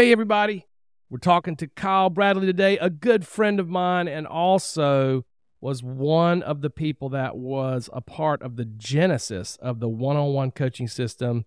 [0.00, 0.66] Hey, everybody.
[1.10, 5.26] We're talking to Kiel Bradley today, a good friend of mine, and also
[5.60, 10.16] was one of the people that was a part of the genesis of the one
[10.16, 11.44] on one coaching system.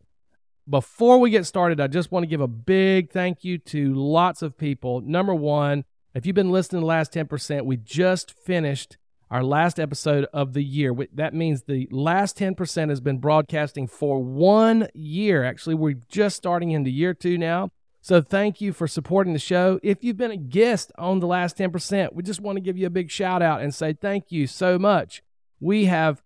[0.69, 4.43] Before we get started, I just want to give a big thank you to lots
[4.43, 5.01] of people.
[5.01, 5.83] Number one,
[6.13, 8.97] if you've been listening to the last 10%, we just finished
[9.31, 10.93] our last episode of the year.
[11.11, 15.43] That means the last 10% has been broadcasting for one year.
[15.43, 17.71] Actually, we're just starting into year two now.
[18.03, 19.79] So thank you for supporting the show.
[19.81, 22.85] If you've been a guest on the last 10%, we just want to give you
[22.85, 25.23] a big shout out and say thank you so much.
[25.61, 26.21] We have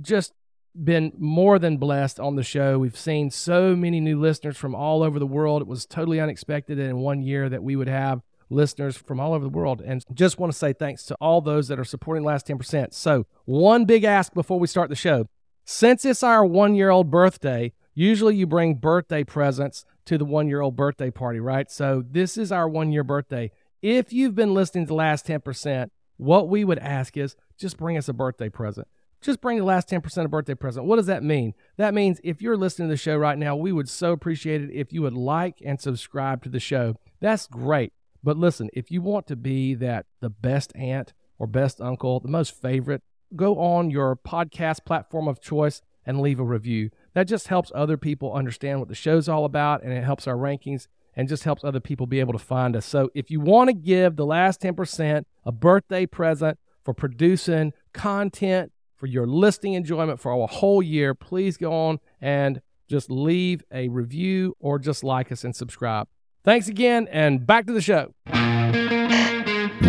[0.00, 0.32] just
[0.74, 2.80] been more than blessed on the show.
[2.80, 5.62] We've seen so many new listeners from all over the world.
[5.62, 9.44] It was totally unexpected in one year that we would have listeners from all over
[9.44, 9.80] the world.
[9.80, 12.92] And just want to say thanks to all those that are supporting the Last 10%.
[12.92, 15.28] So, one big ask before we start the show.
[15.64, 20.48] Since it's our one year old birthday, usually you bring birthday presents to the one
[20.48, 21.70] year old birthday party, right?
[21.70, 23.50] So, this is our one year birthday.
[23.82, 27.96] If you've been listening to the Last 10%, what we would ask is just bring
[27.96, 28.88] us a birthday present.
[29.20, 30.86] Just bring the last 10% of birthday present.
[30.86, 31.54] What does that mean?
[31.78, 34.70] That means if you're listening to the show right now, we would so appreciate it
[34.72, 36.96] if you would like and subscribe to the show.
[37.20, 37.92] That's great.
[38.22, 42.28] But listen, if you want to be that the best aunt or best uncle, the
[42.28, 43.02] most favorite,
[43.34, 46.90] go on your podcast platform of choice and leave a review.
[47.16, 50.36] That just helps other people understand what the show's all about and it helps our
[50.36, 52.84] rankings and just helps other people be able to find us.
[52.84, 58.70] So if you want to give the last 10% a birthday present for producing content
[58.96, 63.88] for your listing enjoyment for a whole year, please go on and just leave a
[63.88, 66.08] review or just like us and subscribe.
[66.44, 68.12] Thanks again, and back to the show.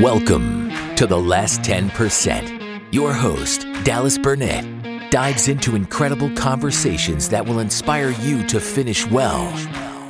[0.02, 2.94] Welcome to the last 10%.
[2.94, 4.77] Your host, Dallas Burnett,
[5.10, 9.48] dives into incredible conversations that will inspire you to finish well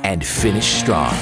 [0.04, 1.14] and finish strong.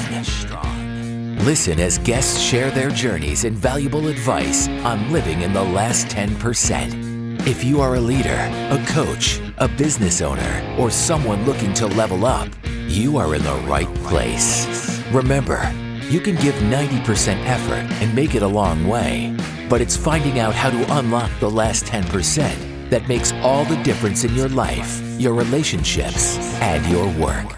[1.44, 7.46] Listen as guests share their journeys and valuable advice on living in the last 10%.
[7.46, 12.24] If you are a leader, a coach, a business owner, or someone looking to level
[12.24, 12.48] up,
[12.88, 15.02] you are in the right place.
[15.12, 15.70] Remember,
[16.08, 19.36] you can give 90% effort and make it a long way,
[19.68, 24.24] but it's finding out how to unlock the last 10% that makes all the difference
[24.24, 27.56] in your life, your relationships, and your work.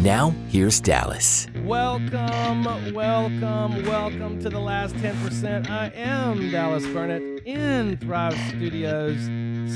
[0.00, 1.46] Now, here's Dallas.
[1.64, 2.64] Welcome,
[2.94, 5.70] welcome, welcome to the last 10%.
[5.70, 9.18] I am Dallas Burnett in Thrive Studios,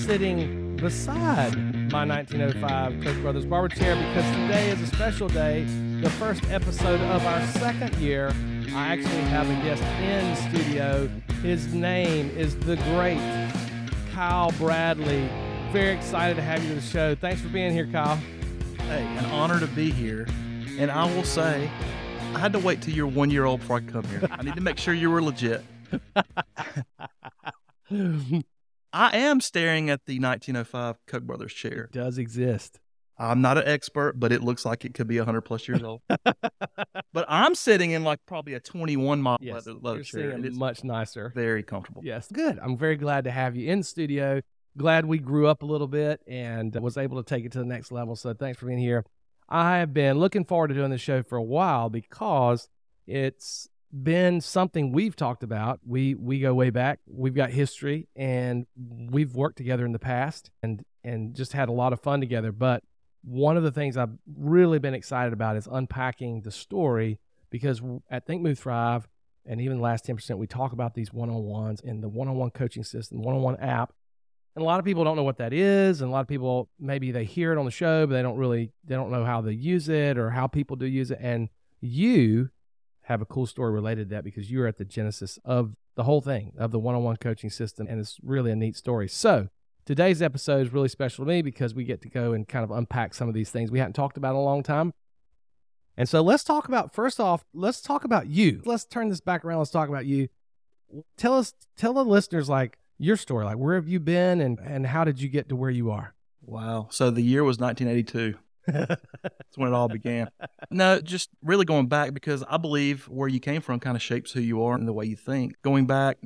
[0.05, 1.57] sitting beside
[1.91, 5.65] my 1905 Koch Brothers Barber chair because today is a special day
[6.01, 8.33] the first episode of our second year.
[8.75, 11.11] I actually have a guest in studio.
[11.43, 13.19] His name is the great
[14.21, 15.27] Kiel Bradley.
[15.73, 17.15] Very excited to have you to the show.
[17.15, 18.19] Thanks for being here, Kiel.
[18.77, 20.27] Hey, an honor to be here.
[20.79, 21.71] And I will say,
[22.35, 24.29] I had to wait till you're one year old before I come here.
[24.31, 25.65] I need to make sure you were legit.
[28.93, 31.85] I am staring at the 1905 Koch brothers chair.
[31.85, 32.80] It does exist.
[33.21, 36.01] I'm not an expert, but it looks like it could be 100 plus years old.
[36.09, 40.31] but I'm sitting in like probably a 21 model yes, leather, leather chair.
[40.31, 41.31] It is much nicer.
[41.35, 42.01] Very comfortable.
[42.03, 42.59] Yes, good.
[42.59, 44.41] I'm very glad to have you in studio.
[44.79, 47.67] Glad we grew up a little bit and was able to take it to the
[47.67, 48.17] next level.
[48.17, 49.05] So thanks for being here.
[49.51, 52.69] I have been looking forward to doing this show for a while because
[53.07, 55.81] it's been something we've talked about.
[55.85, 57.01] We we go way back.
[57.07, 61.73] We've got history and we've worked together in the past and and just had a
[61.73, 62.53] lot of fun together.
[62.53, 62.83] But
[63.23, 67.19] one of the things I've really been excited about is unpacking the story
[67.51, 69.09] because at Think Move Thrive
[69.47, 72.29] and even the last 10%, we talk about these one on ones and the one
[72.29, 73.93] on one coaching system, one on one app.
[74.55, 76.01] And a lot of people don't know what that is.
[76.01, 78.37] And a lot of people, maybe they hear it on the show, but they don't
[78.37, 81.19] really, they don't know how they use it or how people do use it.
[81.21, 81.49] And
[81.81, 82.51] you
[83.03, 86.21] have a cool story related to that because you're at the genesis of the whole
[86.21, 87.87] thing, of the one on one coaching system.
[87.89, 89.09] And it's really a neat story.
[89.09, 89.49] So,
[89.85, 92.71] Today's episode is really special to me because we get to go and kind of
[92.71, 94.93] unpack some of these things we hadn't talked about in a long time.
[95.97, 98.63] And so let's talk about first off, let's talk about you.
[98.65, 99.59] Let's turn this back around.
[99.59, 100.29] Let's talk about you.
[101.17, 104.87] Tell us, tell the listeners like your story, like where have you been and and
[104.87, 106.15] how did you get to where you are?
[106.43, 106.89] Wow.
[106.91, 108.39] So the year was 1982.
[108.73, 110.31] That's when it all began.
[110.71, 114.33] No, just really going back because I believe where you came from kind of shapes
[114.33, 115.61] who you are and the way you think.
[115.63, 116.19] Going back,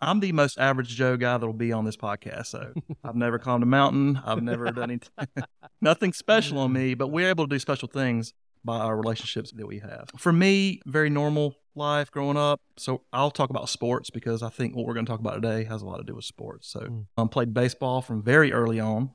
[0.00, 2.46] I'm the most average Joe guy that will be on this podcast.
[2.46, 2.72] So
[3.04, 4.20] I've never climbed a mountain.
[4.24, 5.44] I've never done anything,
[5.80, 8.32] nothing special on me, but we're able to do special things
[8.64, 10.10] by our relationships that we have.
[10.16, 12.60] For me, very normal life growing up.
[12.76, 15.64] So I'll talk about sports because I think what we're going to talk about today
[15.64, 16.68] has a lot to do with sports.
[16.68, 17.06] So mm.
[17.16, 19.10] I um, played baseball from very early on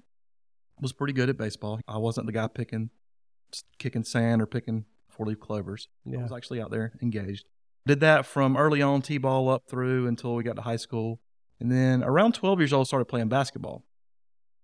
[0.81, 1.79] was pretty good at baseball.
[1.87, 2.89] I wasn't the guy picking,
[3.77, 5.87] kicking sand or picking four leaf clovers.
[6.07, 7.45] I was actually out there engaged.
[7.87, 11.19] Did that from early on T ball up through until we got to high school.
[11.59, 13.83] And then around 12 years old, started playing basketball.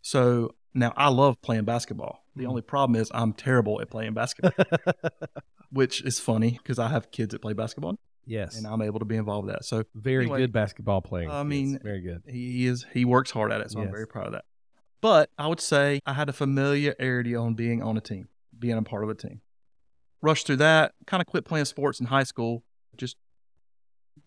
[0.01, 2.23] So now I love playing basketball.
[2.35, 2.50] The Mhm.
[2.50, 4.53] only problem is I'm terrible at playing basketball,
[5.71, 8.57] which is funny because I have kids that play basketball yes.
[8.57, 9.65] and I'm able to be involved with that.
[9.65, 11.29] So Very anyway, good basketball playing.
[11.31, 12.23] I Yes, mean, very good.
[12.27, 13.88] he is he works hard at it, so Yes.
[13.88, 14.45] I'm very proud of that.
[15.01, 18.27] But I would say I had a familiarity on being on a team,
[18.57, 19.42] being a part of a team.
[20.21, 22.63] Rushed through that, kind of quit playing sports in high school,
[22.97, 23.18] just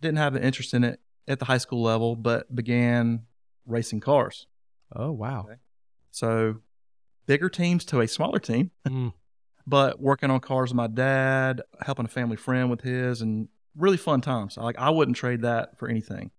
[0.00, 3.22] didn't have an interest in it at the high school level, but began
[3.66, 4.46] racing cars.
[4.94, 5.44] Oh wow.
[5.48, 5.58] Okay.
[6.10, 6.56] So
[7.26, 9.12] bigger teams to a smaller team, Mm.
[9.66, 13.96] but working on cars with my dad, helping a family friend with his, and really
[13.96, 14.56] fun times.
[14.56, 16.30] Like I wouldn't trade that for anything.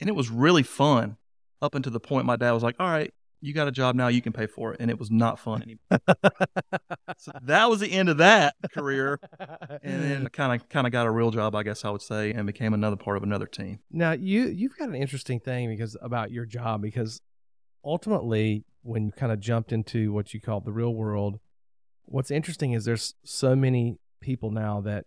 [0.00, 1.16] And it was really fun
[1.60, 4.08] up until the point my dad was like, "All right, you got a job now,
[4.08, 6.00] you can pay for it," and it was not fun anymore.
[7.18, 9.18] so that was the end of that career,
[9.82, 12.32] and then kind of kind of got a real job, I guess I would say,
[12.32, 13.80] and became another part of another team.
[13.90, 17.20] Now you you've got an interesting thing because about your job because
[17.84, 21.38] ultimately when you kind of jumped into what you call the real world,
[22.04, 25.06] what's interesting is there's so many people now that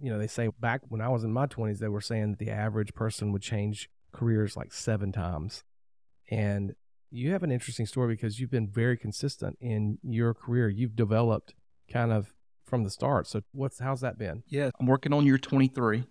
[0.00, 2.38] you know they say back when I was in my 20s they were saying that
[2.38, 5.62] the average person would change careers like 7 times.
[6.30, 6.74] And
[7.10, 10.68] you have an interesting story because you've been very consistent in your career.
[10.68, 11.54] You've developed
[11.92, 12.32] kind of
[12.66, 13.26] from the start.
[13.26, 14.42] So what's how's that been?
[14.48, 16.04] Yeah, I'm working on year 23,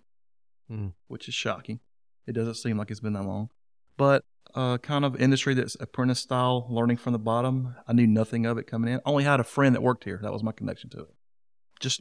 [0.68, 0.88] Hmm.
[1.06, 1.80] which is shocking.
[2.26, 3.50] It doesn't seem like it's been that long.
[3.96, 7.74] But uh, kind of industry that's apprentice style, learning from the bottom.
[7.86, 9.00] I knew nothing of it coming in.
[9.04, 10.18] Only had a friend that worked here.
[10.22, 11.14] That was my connection to it.
[11.78, 12.00] Just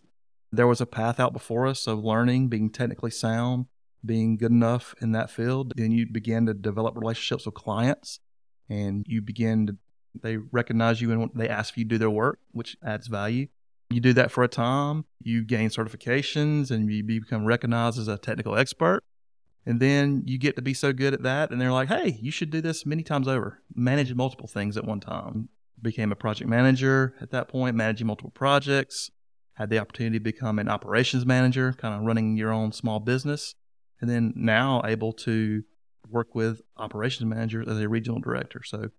[0.52, 3.66] there was a path out before us of learning, being technically sound,
[4.06, 5.74] being good enough in that field.
[5.76, 8.20] Then you begin to develop relationships with clients,
[8.70, 9.78] and you begin to
[10.22, 13.48] they recognize you and they ask you to do their work, which adds value.
[13.90, 18.18] You do that for a time, you gain certifications, and you become recognized as a
[18.18, 19.04] technical expert.
[19.66, 22.32] And then you get to be so good at that, and they're like, hey, you
[22.32, 23.62] should do this many times over.
[23.74, 25.50] Manage multiple things at one time.
[25.82, 29.12] Became a project manager at that point, managing multiple projects.
[29.54, 33.56] Had the opportunity to become an operations manager, kind of running your own small business.
[34.02, 35.64] And then now able to
[36.10, 38.62] work with operations managers as a regional director.
[38.64, 38.90] So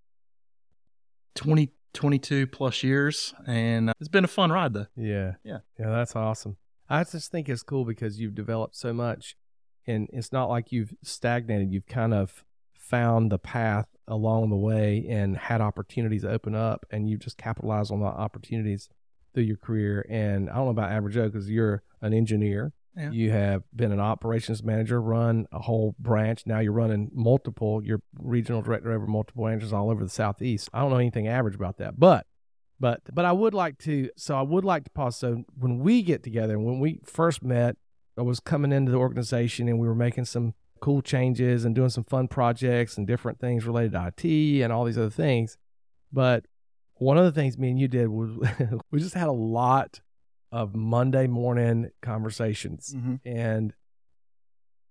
[1.34, 4.86] 20, 22 plus years, and uh, it's been a fun ride though.
[4.96, 5.34] Yeah.
[5.44, 5.58] Yeah.
[5.78, 6.56] Yeah, that's awesome.
[6.88, 9.36] I just think it's cool because you've developed so much
[9.86, 11.72] and it's not like you've stagnated.
[11.72, 12.44] You've kind of
[12.74, 17.90] found the path along the way and had opportunities open up and you've just capitalized
[17.90, 18.88] on the opportunities
[19.34, 20.06] through your career.
[20.08, 22.72] And I don't know about Average Joe because you're an engineer.
[22.96, 23.10] Yeah.
[23.10, 26.44] You have been an operations manager, run a whole branch.
[26.46, 30.70] Now you're running multiple, you're regional director over multiple branches all over the Southeast.
[30.72, 32.26] I don't know anything average about that, but
[32.80, 34.10] but but I would like to.
[34.16, 35.18] So I would like to pause.
[35.18, 37.76] So when we get together, when we first met,
[38.18, 41.90] I was coming into the organization and we were making some cool changes and doing
[41.90, 45.58] some fun projects and different things related to IT and all these other things.
[46.12, 46.46] But
[46.94, 48.30] one of the things me and you did was
[48.90, 50.00] we just had a lot
[50.60, 53.16] of Monday morning conversations Mm-hmm.
[53.24, 53.74] and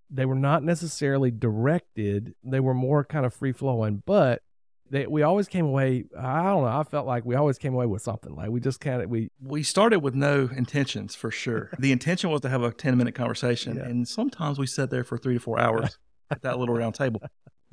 [0.08, 4.40] they were not necessarily directed they were more kind of free flowing but
[4.88, 7.86] they we always came away i don't know i felt like we always came away
[7.86, 11.70] with something like we just kind of we We started with no intentions for sure.
[11.80, 13.86] the intention was to have a 10 minute conversation, Yeah.
[13.90, 15.98] and sometimes we sat there for three to four hours
[16.30, 17.20] at that little round table.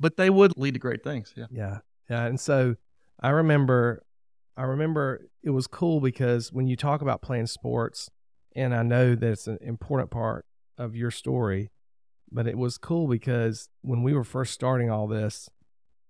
[0.00, 1.32] But they would lead to great things.
[1.36, 1.46] Yeah.
[1.52, 1.78] yeah
[2.10, 2.74] yeah and so
[3.20, 4.02] i remember
[4.56, 8.10] i remember it was cool because when you talk about playing sports
[8.54, 10.44] and i know that it's an important part
[10.78, 11.70] of your story
[12.30, 15.48] but it was cool because when we were first starting all this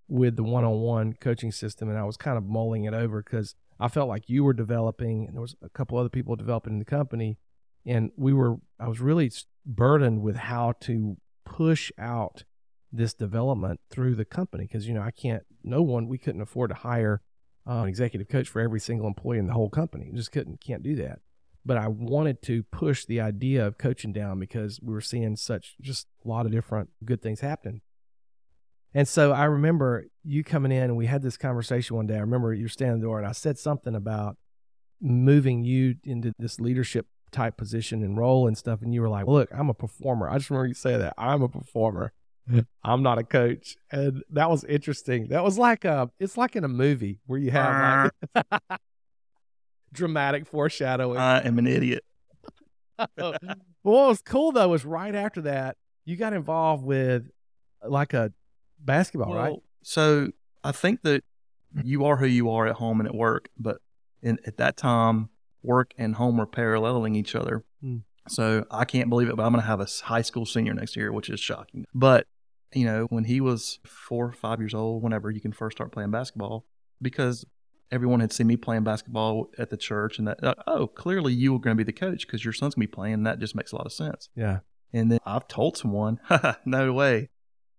[0.09, 3.89] with the one-on-one coaching system and I was kind of mulling it over because I
[3.89, 6.85] felt like you were developing and there was a couple other people developing in the
[6.85, 7.39] company
[7.87, 9.31] and we were I was really
[9.65, 12.45] burdened with how to push out
[12.93, 16.71] this development through the company because you know I can't no one we couldn't afford
[16.71, 17.21] to hire
[17.67, 20.83] uh, an executive coach for every single employee in the whole company just couldn't can't
[20.83, 21.21] do that
[21.65, 25.77] but I wanted to push the idea of coaching down because we were seeing such
[25.81, 27.81] just a lot of different good things happening.
[28.93, 32.17] And so I remember you coming in and we had this conversation one day.
[32.17, 34.37] I remember you standing there and I said something about
[35.01, 38.83] moving you into this leadership type position and role and stuff.
[38.83, 40.29] And you were like, look, I'm a performer.
[40.29, 42.13] I just remember you saying that I'm a performer.
[42.83, 43.77] I'm not a coach.
[43.91, 45.29] And that was interesting.
[45.29, 48.63] That was like a, it's like in a movie where you have like
[49.93, 51.19] dramatic foreshadowing.
[51.19, 52.05] I am an idiot.
[53.17, 53.35] well,
[53.83, 57.31] what was cool though was right after that, you got involved with
[57.83, 58.33] like a
[58.79, 59.59] basketball, right?
[59.83, 60.31] So
[60.63, 61.25] I think that
[61.83, 63.79] you are who you are at home and at work, but
[64.23, 65.31] in, at that time,
[65.63, 67.65] work and home were paralleling each other.
[67.81, 67.99] Hmm.
[68.29, 70.97] So I can't believe it, but I'm going to have a high school senior next
[70.97, 71.85] year, which is shocking.
[71.95, 72.27] But,
[72.75, 75.93] you know, when he was four or five years old, whenever you can first start
[75.93, 76.67] playing basketball,
[77.01, 77.45] because
[77.91, 81.53] everyone had seen me playing basketball at the church and that, uh, oh, clearly you
[81.53, 83.15] were going to be the coach because your son's going to be playing.
[83.15, 84.29] And that just makes a lot of sense.
[84.35, 84.61] Yeah.
[84.93, 86.21] And then I've told someone,
[86.65, 87.31] no way.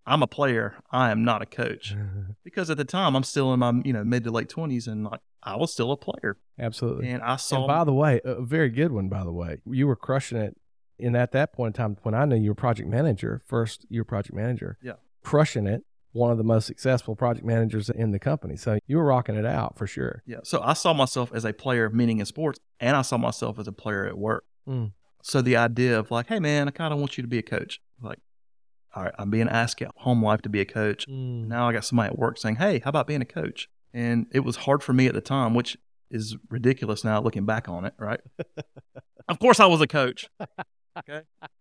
[0.07, 0.75] I'm a player.
[0.91, 1.95] I am not a coach.
[2.43, 5.03] Because at the time I'm still in my, you know, mid to late twenties and
[5.03, 6.37] like I was still a player.
[6.59, 7.09] Absolutely.
[7.09, 9.57] And I saw And by the way, a very good one, by the way.
[9.69, 10.55] You were crushing it.
[10.99, 14.03] And at that point in time, when I knew you were project manager, first year
[14.03, 14.93] project manager, Yeah.
[15.23, 15.83] crushing it,
[16.13, 18.55] one of the most successful project managers in the company.
[18.55, 20.23] So you were rocking it out for sure.
[20.25, 20.37] Yeah.
[20.43, 23.59] So I saw myself as a player, of meaning in sports, and I saw myself
[23.59, 24.45] as a player at work.
[24.67, 24.93] Mm.
[25.21, 27.43] So the idea of like, hey man, I kind of want you to be a
[27.43, 27.81] coach.
[28.01, 28.19] Like,
[28.95, 31.05] all right, I'm being asked at home life to be a coach.
[31.07, 31.47] Mm.
[31.47, 33.67] Now I got somebody at work saying, hey, how about being a coach?
[33.93, 35.75] And it was hard for me at the time, which
[36.09, 38.21] is ridiculous now looking back on it, right?
[39.27, 40.29] of course I was a coach.
[40.97, 41.21] Okay.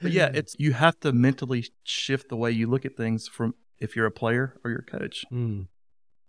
[0.00, 3.54] But yeah, it's you have to mentally shift the way you look at things from
[3.78, 5.24] if you're a player or you're coach.
[5.32, 5.68] Mm.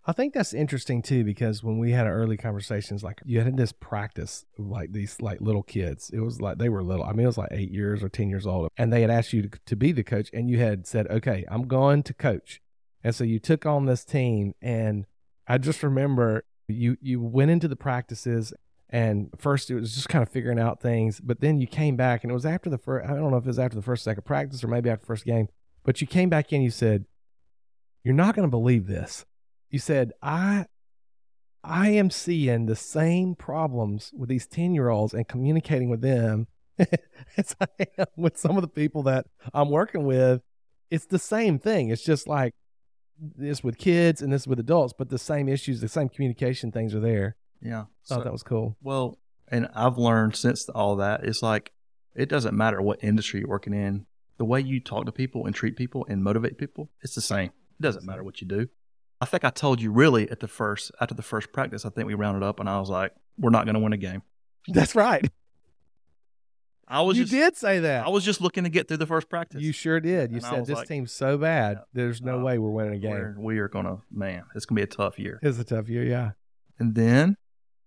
[0.06, 3.56] I think that's interesting too because when we had our early conversations, like you had
[3.56, 6.10] this practice of like these like little kids.
[6.12, 7.04] It was like they were little.
[7.04, 9.32] I mean, it was like eight years or ten years old, and they had asked
[9.32, 12.60] you to, to be the coach, and you had said, "Okay, I'm going to coach,"
[13.02, 14.54] and so you took on this team.
[14.60, 15.06] And
[15.48, 18.52] I just remember you you went into the practices,
[18.94, 22.22] and first it was just kind of figuring out things, but then you came back,
[22.22, 23.08] and it was after the first.
[23.08, 25.24] I don't know if it was after the first second practice or maybe after first
[25.24, 25.48] game,
[25.84, 26.62] but you came back in.
[26.62, 27.04] You said,
[28.04, 29.26] "You're not going to believe this."
[29.74, 30.64] you said i
[31.64, 36.46] i am seeing the same problems with these 10 year olds and communicating with them
[36.78, 37.66] as i
[37.98, 40.42] am with some of the people that i'm working with
[40.92, 42.54] it's the same thing it's just like
[43.18, 46.94] this with kids and this with adults but the same issues the same communication things
[46.94, 47.34] are there
[47.64, 47.84] Yeah.
[48.06, 49.18] thought So- that was cool Well,
[49.48, 51.72] and I've learned since all that, it's like
[52.14, 54.06] it doesn't matter what industry you're working in.
[54.36, 57.50] The way you talk to people and treat people and motivate people, it's the same.
[57.78, 58.68] It doesn't matter what you do.
[59.20, 62.06] I think I told you really at the first after the first practice, I think
[62.06, 64.22] we rounded up and I was like, We're not gonna win a game.
[64.68, 65.30] that's right
[66.86, 69.06] I was you just did say that I was just looking to get through the
[69.06, 69.62] first practice.
[69.62, 72.58] you sure did you And said this like, team's so bad there's no uh, way
[72.58, 75.38] we're winning a game We're- we are gonna man, it's gonna be a tough year.
[75.42, 76.32] it's a tough year yeah
[76.78, 77.36] And then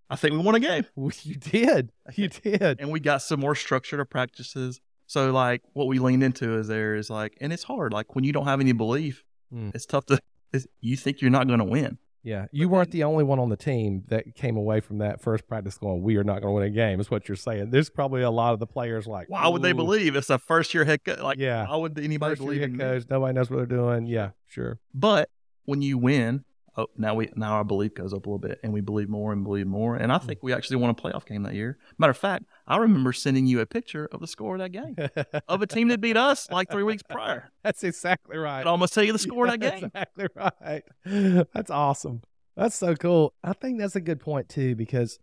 [0.10, 0.86] I think we won a game.
[1.24, 4.80] you did you did and we got some more structure to practices.
[5.06, 7.94] So like what we leaned into is there is like, and it's hard.
[7.94, 9.24] Like when you don't have any belief,
[9.54, 9.74] Mm.
[9.74, 10.20] it's tough to.
[10.52, 11.98] It's, you think you're not going to win.
[12.22, 15.48] Yeah, you weren't the only one on the team that came away from that first
[15.48, 17.70] practice going, "We are not going to win a game." Is what you're saying.
[17.70, 20.74] There's probably a lot of the players like, Why would they believe it's a first
[20.74, 21.20] year head coach?
[21.20, 21.66] Like, Yeah.
[21.66, 23.04] why would anybody first year believe head coach?
[23.10, 24.06] Nobody knows what they're doing.
[24.08, 24.80] Yeah, sure.
[24.94, 25.30] But
[25.64, 26.44] when you win,
[26.78, 29.34] oh, now we now our belief goes up a little bit, and we believe more
[29.34, 29.96] and believe more.
[29.96, 30.12] And.
[30.12, 31.78] I think we actually won a playoff game that year.
[31.98, 34.96] Matter of fact, I remember sending you a picture of the score of that game
[35.48, 37.50] of a team that beat us like three weeks prior.
[37.64, 38.62] That's exactly right.
[38.62, 39.92] I'd almost tell you the score of that That's game.
[39.94, 41.48] Exactly right.
[41.54, 42.22] That's awesome.
[42.56, 43.34] That's so cool.
[43.44, 45.20] I think that's a good point too, because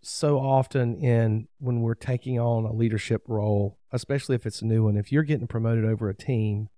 [0.00, 4.84] so often in when we're taking on a leadership role, especially if it's a new
[4.84, 6.68] one, if you're getting promoted over a team,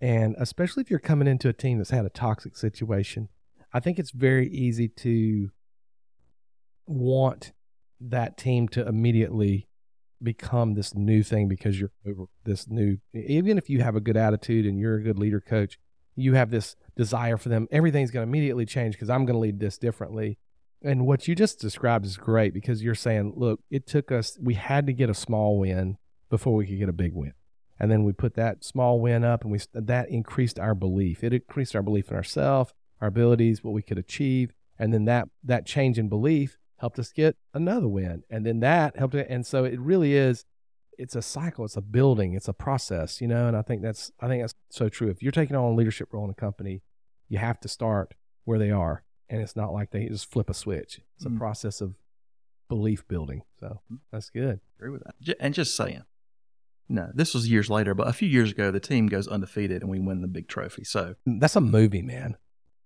[0.00, 3.28] and especially if you're coming into a team that's had a toxic situation,
[3.72, 5.50] I think it's very easy to
[6.86, 7.52] want
[8.00, 9.68] that team to immediately
[10.22, 14.16] become this new thing because you're over this new even if you have a good
[14.16, 15.78] attitude and you're a good leader coach
[16.16, 19.40] you have this desire for them everything's going to immediately change because i'm going to
[19.40, 20.38] lead this differently.
[20.86, 24.54] And what you just described is great because you're saying look it took us we
[24.54, 25.96] had to get a small win
[26.28, 27.32] before we could get a big win
[27.84, 31.22] and then we put that small win up and we that increased our belief.
[31.22, 34.54] It increased our belief in ourselves our abilities what we could achieve.
[34.78, 38.22] And then that that change in belief helped us get another win.
[38.30, 39.26] And then that helped it.
[39.28, 40.44] And so it really is
[40.96, 41.64] it's a cycle.
[41.66, 42.32] It's a building.
[42.34, 43.46] It's a process you know?
[43.48, 45.08] And i think that's i think that's so true.
[45.10, 46.82] If you're taking on a leadership role in a company
[47.28, 48.14] you have to start
[48.44, 49.02] where they are.
[49.28, 51.00] And it's not like they just flip a switch.
[51.16, 51.38] It's a Mm.
[51.38, 51.96] process of
[52.68, 53.42] belief building.
[53.60, 53.80] So
[54.12, 54.60] that's good.
[54.78, 55.36] Agree with that.
[55.40, 56.02] And just saying,
[56.88, 59.90] no, this was years later, but a few years ago, the team goes undefeated and
[59.90, 60.84] we win the big trophy.
[60.84, 62.36] So that's a movie man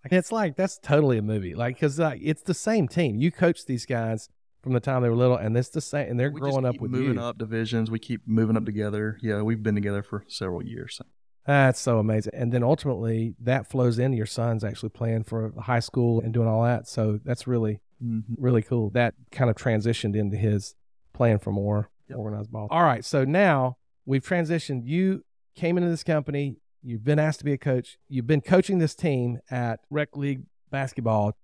[0.05, 3.33] like it's like that's totally a movie like because like it's the same team you
[3.33, 4.28] coach these guys
[4.62, 6.81] from the time they were little and it's the same and they're we growing up
[6.81, 7.90] with moving you up divisions.
[7.90, 9.19] We keep moving up together.
[9.21, 10.95] Yeah, we've been together for several years.
[10.97, 11.05] So.
[11.47, 12.33] That's so amazing.
[12.35, 16.47] And then ultimately that flows into your son's actually playing for high school and doing
[16.47, 16.87] all that.
[16.87, 18.23] So that's really, Mhm.
[18.37, 18.90] really cool.
[18.90, 20.76] That kind of transitioned into his
[21.12, 22.19] playing for more Yep.
[22.19, 22.69] organized ball.
[22.71, 23.05] All right.
[23.05, 23.78] So now
[24.09, 24.83] we've transitioned.
[24.87, 25.23] You
[25.55, 26.57] came into this company.
[26.83, 27.99] You've been asked to be a coach.
[28.09, 31.37] You've been coaching this team at Rec League basketball.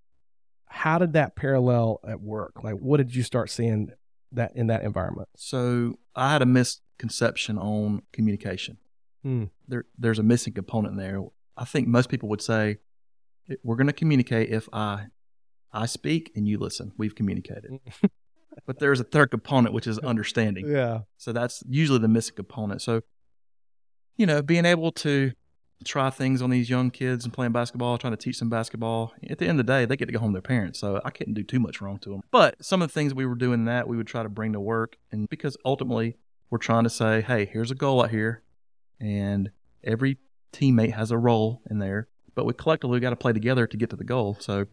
[0.66, 2.64] How did that parallel at work?
[2.64, 3.90] Like, what did you start seeing
[4.32, 5.28] that in that environment?
[5.36, 8.78] So I had a misconception on communication.
[9.22, 9.44] Hmm.
[9.68, 11.20] There, there's a missing component there.
[11.56, 12.78] I think most people would say,
[13.62, 15.06] "We're going to communicate if I,
[15.72, 16.92] I speak and you listen.
[16.96, 17.78] We've communicated."
[18.66, 20.68] but there's a third component, which is understanding.
[20.68, 21.00] Yeah.
[21.16, 22.82] So that's usually the missing component.
[22.82, 23.02] So,
[24.16, 25.32] you know, being able to
[25.84, 29.12] try things on these young kids and playing basketball, trying to teach them basketball.
[29.28, 31.00] At the end of the day, they get to go home to their parents, so
[31.04, 32.22] I couldn't do too much wrong to them.
[32.30, 34.60] But some of the things we were doing that we would try to bring to
[34.60, 36.16] work, and because ultimately
[36.50, 38.42] we're trying to say, hey, here's a goal out here,
[39.00, 39.50] and
[39.82, 40.18] every
[40.52, 43.90] teammate has a role in there, but we collectively got to play together to get
[43.90, 44.36] to the goal.
[44.40, 44.66] So,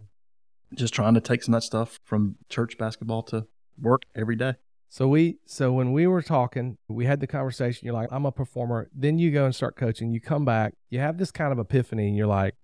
[0.74, 3.46] just trying to take some of that stuff from church basketball to
[3.82, 4.54] work every day.
[4.90, 7.86] So we so when we were talking, we had the conversation.
[7.86, 8.90] You're like, I'm a performer.
[8.94, 10.12] Then you go and start coaching.
[10.12, 10.74] You come back.
[10.90, 12.56] You have this kind of epiphany, and you're like,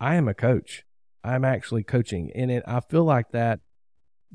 [0.00, 0.84] I am a coach.
[1.22, 2.62] I'm actually coaching, and it.
[2.66, 3.60] I feel like that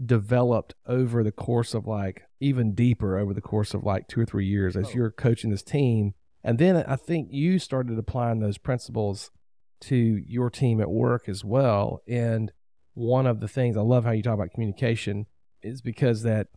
[0.04, 4.26] developed over the course of like even deeper over the course of like two or
[4.26, 4.92] three years as Oh.
[4.94, 6.14] you're coaching this team.
[6.44, 9.32] And then I think you started applying those principles
[9.82, 12.02] to your team at work as well.
[12.08, 12.52] And
[12.94, 15.26] one of the things I love how you talk about communication
[15.64, 16.48] is because that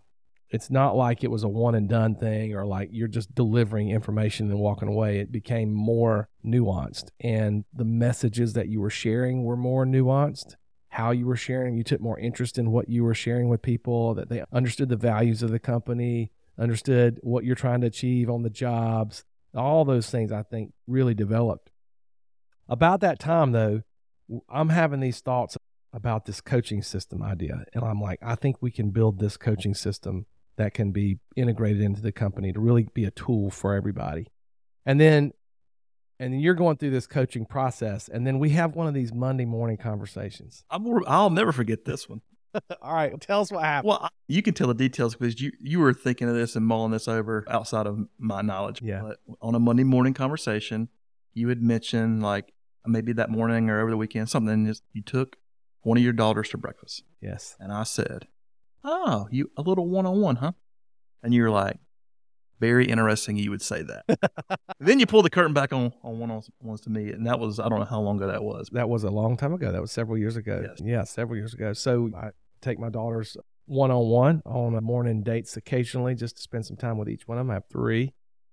[0.50, 3.90] it's not like it was a one and done thing or like you're just delivering
[3.90, 5.18] information and walking away.
[5.18, 10.54] It became more nuanced and the messages that you were sharing were more nuanced.
[10.90, 14.14] How you were sharing, you took more interest in what you were sharing with people,
[14.14, 18.42] that they understood the values of the company, understood what you're trying to achieve on
[18.42, 19.24] the jobs.
[19.56, 21.70] All those things I think really developed.
[22.68, 23.82] About that time, though,
[24.48, 25.56] I'm having these thoughts
[25.94, 27.64] about this coaching system idea.
[27.72, 31.80] And I'm like, I think we can build this coaching system that can be integrated
[31.80, 34.26] into the company to really be a tool for everybody.
[34.84, 35.32] And then
[36.20, 39.12] and then you're going through this coaching process and then we have one of these
[39.12, 40.64] Monday morning conversations.
[40.70, 42.20] I'm, I'll never forget this one.
[42.82, 43.88] All right, tell us what happened.
[43.88, 46.92] Well, you can tell the details because you you were thinking of this and mulling
[46.92, 48.80] this over outside of my knowledge.
[48.82, 49.02] Yeah.
[49.02, 50.88] But on a Monday morning conversation,
[51.32, 52.52] you had mentioned like
[52.86, 55.36] maybe that morning or over the weekend something is you took
[55.84, 57.56] one of your daughters to breakfast, yes.
[57.60, 58.26] and I said,
[58.82, 60.52] "Oh, you a little one on one, huh?"
[61.22, 61.78] And you were like,
[62.60, 64.60] "Very interesting." You would say that.
[64.80, 67.38] then you pulled the curtain back on on one on ones to me, and that
[67.38, 68.68] was I don't know how long ago that was.
[68.72, 69.72] That was a long time ago.
[69.72, 70.64] That was several years ago.
[70.66, 70.80] Yes.
[70.82, 71.72] Yeah, several years ago.
[71.72, 76.66] So I take my daughters one on one on morning dates occasionally just to spend
[76.66, 77.50] some time with each one of them.
[77.50, 78.12] I have three.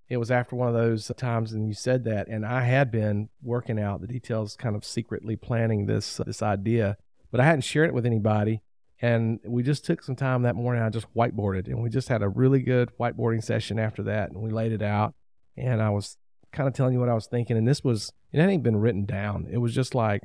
[0.10, 3.30] It was after one of those times, and you said that, and I had been
[3.42, 6.98] working out the details, kind of secretly planning this this idea,
[7.32, 8.62] but I hadn't shared it with anybody.
[9.02, 10.84] And we just took some time that morning.
[10.84, 14.42] I just whiteboarded, and we just had a really good whiteboarding session after that, and
[14.42, 15.16] we laid it out.
[15.58, 16.18] And I was
[16.52, 18.78] kind of telling you what I was thinking, and this was it hadn't even been
[18.78, 19.48] written down.
[19.50, 20.22] It was just like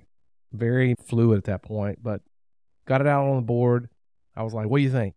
[0.53, 2.21] very fluid at that point, but
[2.87, 3.89] got it out on the board.
[4.37, 5.15] I was like, "What do you think?"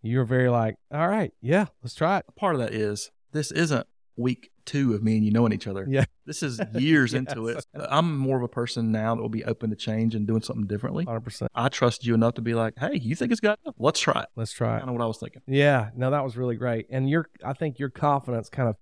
[0.00, 3.50] You were very like, "All right, yeah, let's try it." part of that is this
[3.52, 5.86] isn't week two of me and you knowing each other.
[5.88, 6.04] Yeah.
[6.26, 7.18] This is years Yes.
[7.20, 7.64] into it.
[7.74, 10.66] I'm more of a person now that will be open to change and doing something
[10.66, 11.04] differently.
[11.04, 11.50] Hundred percent.
[11.54, 13.74] I trust you enough to be like, hey, you think it's got enough?
[13.78, 14.28] Let's try it.
[14.36, 14.80] Let's try it.
[14.80, 15.42] Kind of what I was thinking.
[15.46, 16.86] Yeah, no, that was really great.
[16.90, 18.76] And your, I think your confidence kind of,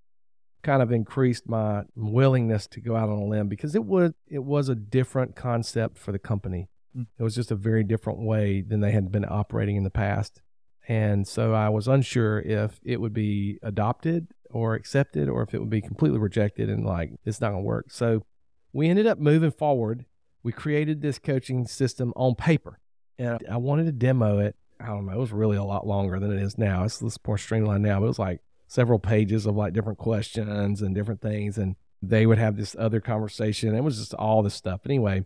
[0.63, 4.43] kind of increased my willingness to go out on a limb because it would, it
[4.43, 6.69] was a different concept for the company.
[6.95, 7.07] Mm.
[7.17, 10.41] It was just a very different way than they had been operating in the past.
[10.87, 15.59] And so I was unsure if it would be adopted or accepted or if it
[15.59, 17.91] would be completely rejected and like, it's not going to work.
[17.91, 18.25] So
[18.73, 20.05] we ended up moving forward.
[20.43, 22.79] We created this coaching system on paper
[23.19, 25.13] and I wanted to demo it I don't know.
[25.13, 26.83] It was really a lot longer than it is now.
[26.83, 30.81] It's, it's more streamlined now, but it was like several pages of like different questions
[30.81, 31.57] and different things.
[31.57, 33.75] And they would have this other conversation.
[33.75, 34.81] It was just all this stuff.
[34.85, 35.25] Anyway,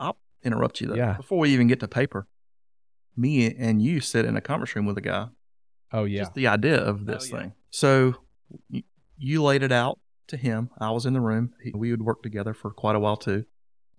[0.00, 0.94] I'll Interrupt you though.
[0.94, 1.14] Yeah.
[1.14, 2.26] Before we even get to paper,
[3.16, 5.28] me and you sit in a conference room with a guy.
[5.92, 6.20] oh, yeah.
[6.22, 7.42] Just the idea of oh, this Oh, yeah.
[7.42, 7.52] thing.
[7.70, 8.14] So
[9.18, 10.70] you, laid it out to him.
[10.78, 11.54] I was in the room.
[11.62, 13.44] He, we would work together for quite a while too.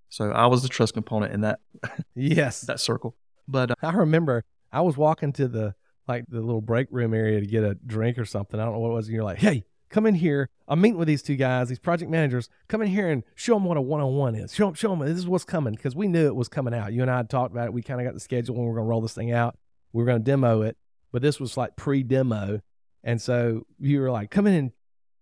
[0.08, 1.60] So I was the trust component in that
[2.14, 2.62] yes.
[2.62, 3.16] that circle.
[3.46, 5.74] But uh, I remember I was walking to the
[6.06, 8.58] like the little break room area to get a drink or something.
[8.58, 9.06] I don't know what it was.
[9.06, 10.48] And you're like, hey, come in here.
[10.66, 12.48] I'm meeting with these two guys, these project managers.
[12.68, 14.54] Come in here and show them what a one on one is.
[14.54, 16.92] Show them, show them this is what's coming because we knew it was coming out.
[16.92, 17.72] You and I had talked about it.
[17.72, 19.58] We kind of got the schedule when we're going to roll this thing out.
[19.92, 20.76] We were going to demo it,
[21.12, 22.60] but this was like pre demo.
[23.04, 24.72] And so you were like, come in and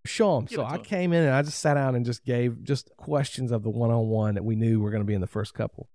[0.04, 0.46] show them.
[0.46, 0.84] Give So I to I 'em.
[0.84, 3.90] came in and I just sat down and just gave just questions of the one
[3.90, 5.88] on one that we knew were going to be in the first couple.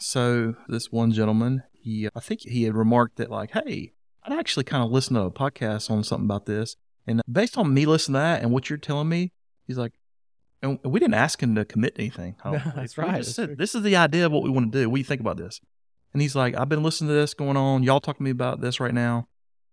[0.00, 3.92] So this one gentleman, he I think he had remarked that like, hey,
[4.24, 7.56] I'd actually kind of listened to a podcast on something about this, and uh, based
[7.58, 9.32] on me listening to that and what you're telling me,
[9.66, 9.92] he's like,
[10.62, 12.36] and we didn't ask him to commit to anything.
[12.44, 14.50] I No, that's We right, just that's said, this is the idea of what we
[14.50, 14.88] want to do.
[14.90, 15.60] What do you think about this?
[16.12, 17.82] And he's like, I've been listening to this going on.
[17.82, 19.28] Y'all talking to me about this right now.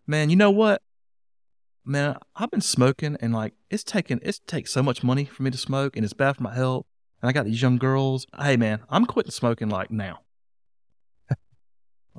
[0.08, 0.82] Man, you know what?
[1.86, 5.52] Man, I've been smoking and like it's taking it takes so much money for me
[5.52, 6.88] to smoke and it's bad for my health.
[7.22, 8.26] And I got these young girls.
[8.40, 10.22] Hey man, I'm quitting smoking like now.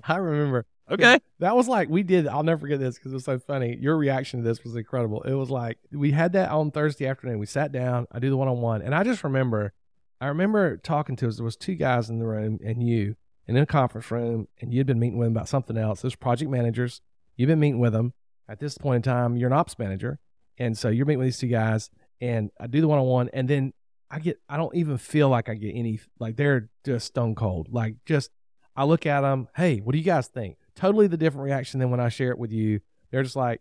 [0.04, 0.66] I remember.
[0.90, 1.18] Okay.
[1.38, 2.26] That was like we did.
[2.26, 3.76] I'll never forget this because it was so funny.
[3.78, 5.20] Your reaction to this was incredible.
[5.24, 7.38] It was like we had that on Thursday afternoon.
[7.38, 8.06] We sat down.
[8.10, 9.74] I do the one on one, and I just remember,
[10.18, 11.36] I remember talking to us.
[11.36, 14.72] There was two guys in the room, and you, and in a conference room, and
[14.72, 16.00] you'd been meeting with them about something else.
[16.00, 17.02] Those project managers.
[17.36, 18.14] You've been meeting with them.
[18.48, 20.18] At this point in time, you're an ops manager,
[20.58, 21.90] and so you're meeting with these two guys.
[22.20, 23.72] And I do the one on one, and then
[24.10, 24.40] I get.
[24.48, 26.00] I don't even feel like I get any.
[26.18, 27.68] Like they're just stone cold.
[27.70, 28.30] Like just.
[28.78, 29.48] I look at them.
[29.56, 30.58] Hey, what do you guys think?
[30.76, 32.80] totally the different reaction than when I share it with you.
[33.10, 33.60] They're just like,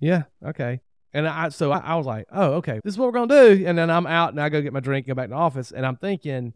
[0.00, 0.80] yeah, okay.
[1.12, 3.56] And I, so I, I was like, oh, okay, this is what we're going to
[3.56, 3.66] do.
[3.66, 5.70] And then I'm out and I go get my drink, go back to the office.
[5.70, 6.54] And I'm thinking,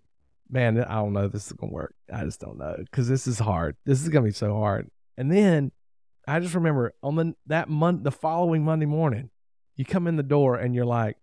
[0.50, 1.94] man, I don't know this is going to work.
[2.12, 3.76] I just don't know because this is hard.
[3.84, 4.90] This is going to be so hard.
[5.16, 5.70] And then
[6.28, 9.30] I just remember on the, that month, the following Monday morning,
[9.76, 11.16] you come in the door and you're like,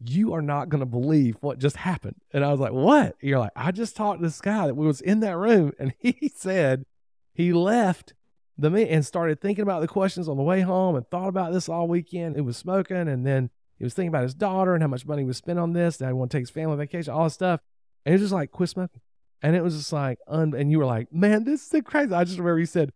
[0.00, 2.16] you are not going to believe what just happened.
[2.32, 3.16] And I was like, what?
[3.20, 6.30] You're like, I just talked to this guy that was in that room and he
[6.34, 6.84] said
[7.32, 8.14] he left
[8.56, 11.68] the and started thinking about the questions on the way home and thought about this
[11.68, 12.36] all weekend.
[12.36, 15.24] It was smoking, and then he was thinking about his daughter and how much money
[15.24, 15.96] was spent on this.
[15.96, 17.60] That he want to take his family vacation, all this stuff.
[18.04, 19.00] And he was just like, quit smoking.
[19.42, 22.12] And it was just like, un- and you were like, man, this is crazy.
[22.12, 22.92] I just remember he said,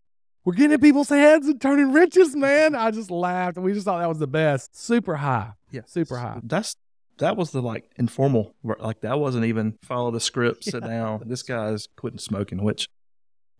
[0.49, 2.75] we're getting in people's heads and turning riches, man.
[2.75, 3.59] I just laughed.
[3.59, 4.75] And we just thought that was the best.
[4.75, 5.53] Super high.
[5.71, 5.83] Yeah.
[5.85, 6.41] Super high.
[6.43, 6.75] That's
[7.19, 10.89] that was the like informal like that wasn't even follow the script, sit yeah.
[10.89, 11.23] down.
[11.27, 12.89] This guy's quitting smoking, which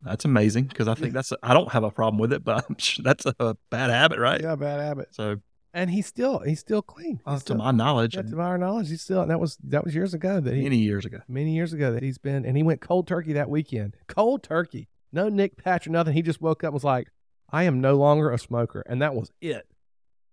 [0.01, 3.03] that's amazing because I think that's I don't have a problem with it, but sure
[3.03, 4.41] that's a bad habit, right?
[4.41, 5.09] Yeah, bad habit.
[5.11, 5.43] So
[5.75, 7.21] and he's still he's still clean.
[7.27, 9.85] Uh, he's still, to my knowledge, yeah, to my knowledge, he's still that was that
[9.85, 12.57] was years ago that he many years ago, many years ago that he's been and
[12.57, 13.95] he went cold turkey that weekend.
[14.07, 16.15] Cold turkey, no Nick patch or nothing.
[16.15, 17.09] He just woke up and was like,
[17.51, 19.67] I am no longer a smoker, and that was it.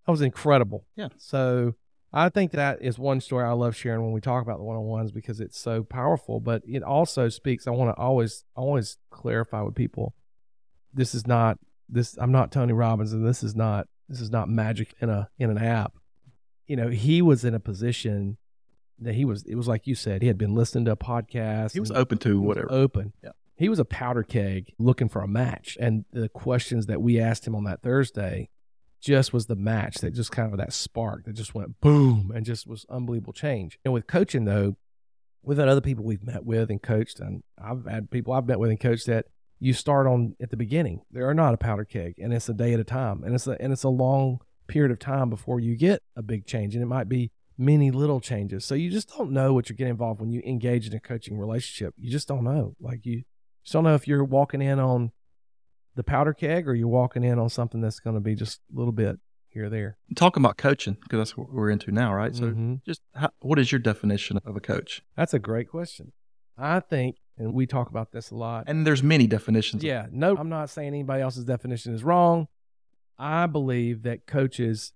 [0.05, 0.85] That was incredible.
[0.95, 1.09] Yeah.
[1.17, 1.75] So
[2.13, 4.77] I think that is one story I love sharing when we talk about the one
[4.77, 6.39] on ones because it's so powerful.
[6.39, 7.67] But it also speaks.
[7.67, 10.13] I want to always always clarify with people.
[10.93, 11.57] This is not
[11.89, 12.17] this.
[12.17, 15.49] I'm not Tony Robbins, and this is not this is not magic in a in
[15.49, 15.93] an app.
[16.67, 18.37] You know, he was in a position
[18.99, 19.43] that he was.
[19.43, 20.21] It was like you said.
[20.21, 21.73] He had been listening to a podcast.
[21.73, 22.71] He was open to whatever.
[22.71, 23.13] Open.
[23.23, 23.31] Yeah.
[23.57, 27.47] He was a powder keg looking for a match, and the questions that we asked
[27.47, 28.49] him on that Thursday
[29.01, 32.45] just was the match that just kind of that spark that just went boom and
[32.45, 33.77] just was unbelievable change.
[33.85, 34.77] And with coaching though,
[35.43, 38.59] we've had other people we've met with and coached, and I've had people I've met
[38.59, 39.27] with and coached that
[39.59, 41.01] you start on at the beginning.
[41.11, 43.47] They are not a powder keg, and it's a day at a time, and it's
[43.47, 46.83] a and it's a long period of time before you get a big change, and
[46.83, 48.65] it might be many little changes.
[48.65, 51.37] So you just don't know what you're getting involved when you engage in a coaching
[51.37, 51.93] relationship.
[51.97, 52.75] You just don't know.
[52.81, 53.23] Like you
[53.65, 55.11] just don't know if you're walking in on
[55.95, 58.77] the powder keg, or you're walking in on something that's going to be just a
[58.77, 59.17] little bit
[59.49, 59.97] here or there.
[60.15, 62.35] Talking about coaching, because that's what we're into now, right?
[62.35, 62.75] So, mm-hmm.
[62.85, 65.01] just how, what is your definition of a coach?
[65.17, 66.11] That's a great question.
[66.57, 68.65] I think, and we talk about this a lot.
[68.67, 69.83] And there's many definitions.
[69.83, 72.47] Yeah, no, I'm not saying anybody else's definition is wrong.
[73.17, 74.93] I believe that coaches,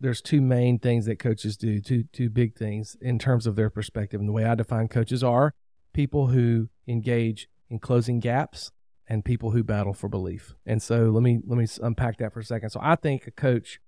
[0.00, 3.70] there's two main things that coaches do, two two big things in terms of their
[3.70, 4.20] perspective.
[4.20, 5.52] And the way I define coaches are
[5.92, 8.70] people who engage in closing gaps
[9.08, 10.54] and people who battle for belief.
[10.64, 12.70] And so let me let me unpack that for a second.
[12.70, 13.80] So I think a coach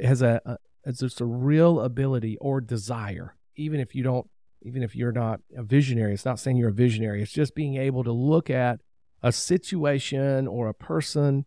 [0.00, 4.28] has a, a it's just a real ability or desire, even if you don't,
[4.62, 6.14] even if you're not a visionary.
[6.14, 7.22] It's not saying you're a visionary.
[7.22, 8.80] It's just being able to look at
[9.22, 11.44] a situation or a person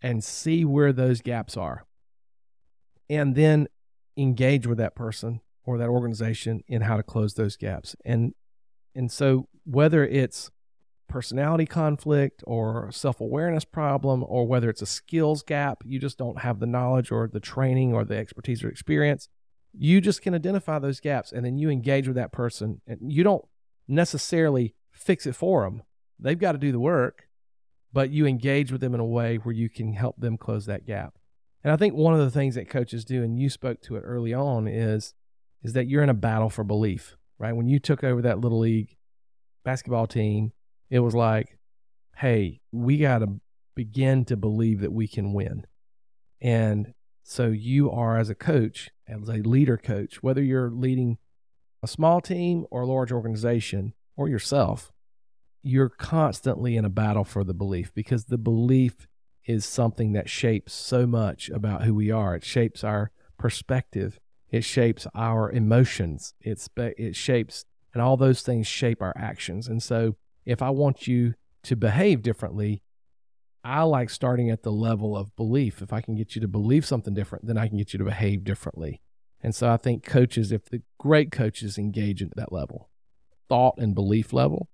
[0.00, 1.86] and see where those gaps are,
[3.08, 3.68] and then
[4.16, 7.94] engage with that person or that organization in how to close those gaps.
[8.04, 8.34] And
[8.94, 10.50] and so whether it's
[11.12, 16.40] personality conflict or self awareness problem, or whether it's a skills gap, you just don't
[16.40, 19.28] have the knowledge or the training or the expertise or experience.
[19.78, 22.80] You just can identify those gaps and then you engage with that person.
[22.86, 23.44] And you don't
[23.86, 25.82] necessarily fix it for them,
[26.18, 27.28] they've got to do the work,
[27.92, 30.86] but you engage with them in a way where you can help them close that
[30.86, 31.18] gap.
[31.62, 34.00] And I think one of the things that coaches do, and you spoke to it
[34.00, 35.14] early on, is
[35.62, 37.54] is that you're in a battle for belief, right?
[37.54, 38.96] When you took over that little league
[39.64, 40.52] basketball team,
[40.92, 41.56] it was like,
[42.18, 43.40] hey, we got to
[43.74, 45.66] begin to believe that we can win.
[46.38, 51.16] And so you are, as a coach, as a leader coach, whether you're leading
[51.82, 54.92] a small team or a large organization or yourself,
[55.62, 59.08] you're constantly in a battle for the belief because the belief
[59.46, 62.34] is something that shapes so much about who we are.
[62.34, 64.20] It shapes our perspective.
[64.50, 66.34] It shapes our emotions.
[66.38, 69.68] It's it shapes and all those things shape our actions.
[69.68, 72.82] And so if I want you to behave differently,
[73.64, 75.82] I like starting at the level of belief.
[75.82, 78.04] If I can get you to believe something different, then I can get you to
[78.04, 79.00] behave differently.
[79.42, 82.88] And so I think coaches, if the great coaches engage at that level,
[83.48, 84.68] thought and belief level.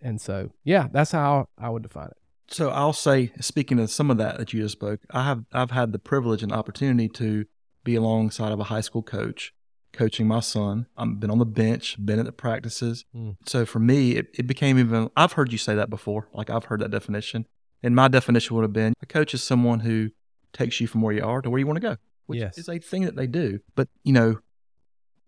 [0.00, 2.16] And so, yeah, that's how I would define it.
[2.48, 5.70] So I'll say, speaking of some of that that you just spoke, I have I've
[5.70, 7.46] had the privilege and opportunity to
[7.84, 9.52] be alongside of a high school coach,
[9.92, 10.86] coaching my son.
[10.96, 13.04] I've been on the bench, been at the practices.
[13.14, 13.36] Mm.
[13.46, 15.10] So for me, it, it became even.
[15.16, 16.28] I've heard you say that before.
[16.32, 17.46] Like I've heard that definition,
[17.82, 20.10] and my definition would have been a coach is someone who
[20.52, 22.58] takes you from where you are to where you want to go, which Yes.
[22.58, 23.60] is a thing that they do.
[23.74, 24.38] But you know,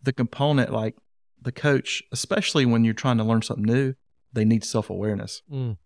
[0.02, 0.96] the component like
[1.40, 3.94] the coach, especially when you're trying to learn something new,
[4.32, 5.76] they need self awareness Mm.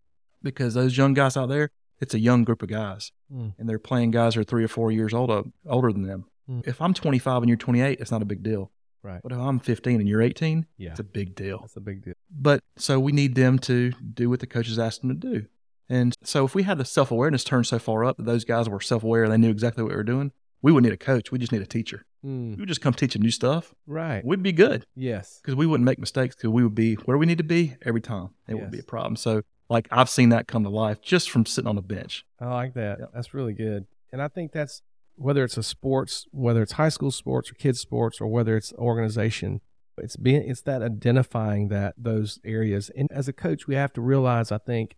[0.43, 3.55] because those young guys out there, it's a young group of guys, Mm.
[3.59, 6.27] and they're playing guys who are three or four years older older than them.
[6.49, 6.67] Mm.
[6.67, 8.71] If I'm 25 and you're 28, it's not a big deal.
[9.03, 9.21] Right.
[9.23, 10.91] But if I'm 15 and you're 18, Yeah.
[10.91, 11.61] it's a big deal.
[11.65, 12.15] It's a big deal.
[12.31, 15.47] But so we need them to do what the coaches asked them to do.
[15.89, 18.69] And so if we had the self awareness turned so far up that those guys
[18.69, 20.99] were self aware and they knew exactly what we were doing, we wouldn't need a
[21.03, 21.31] coach.
[21.31, 22.05] We just need a teacher.
[22.25, 22.51] Mm.
[22.51, 23.73] We would just come teach teaching new stuff.
[23.87, 24.25] Right.
[24.25, 25.39] We'd be good Yes.
[25.41, 28.01] because we wouldn't make mistakes because we would be where we need to be every
[28.01, 28.31] time.
[28.49, 29.15] It wouldn't be a problem.
[29.17, 32.25] So like I've seen that come to life just from sitting on the bench.
[32.41, 32.99] I like that.
[32.99, 33.11] Yep.
[33.15, 33.87] That's really good.
[34.13, 34.83] And I think that's
[35.19, 38.73] whether it's a sports, whether it's high school sports or kids sports, or whether it's
[38.75, 39.61] organization,
[39.97, 42.91] it's being it's that identifying that those areas.
[42.97, 44.97] And as a coach, we have to realize, I think,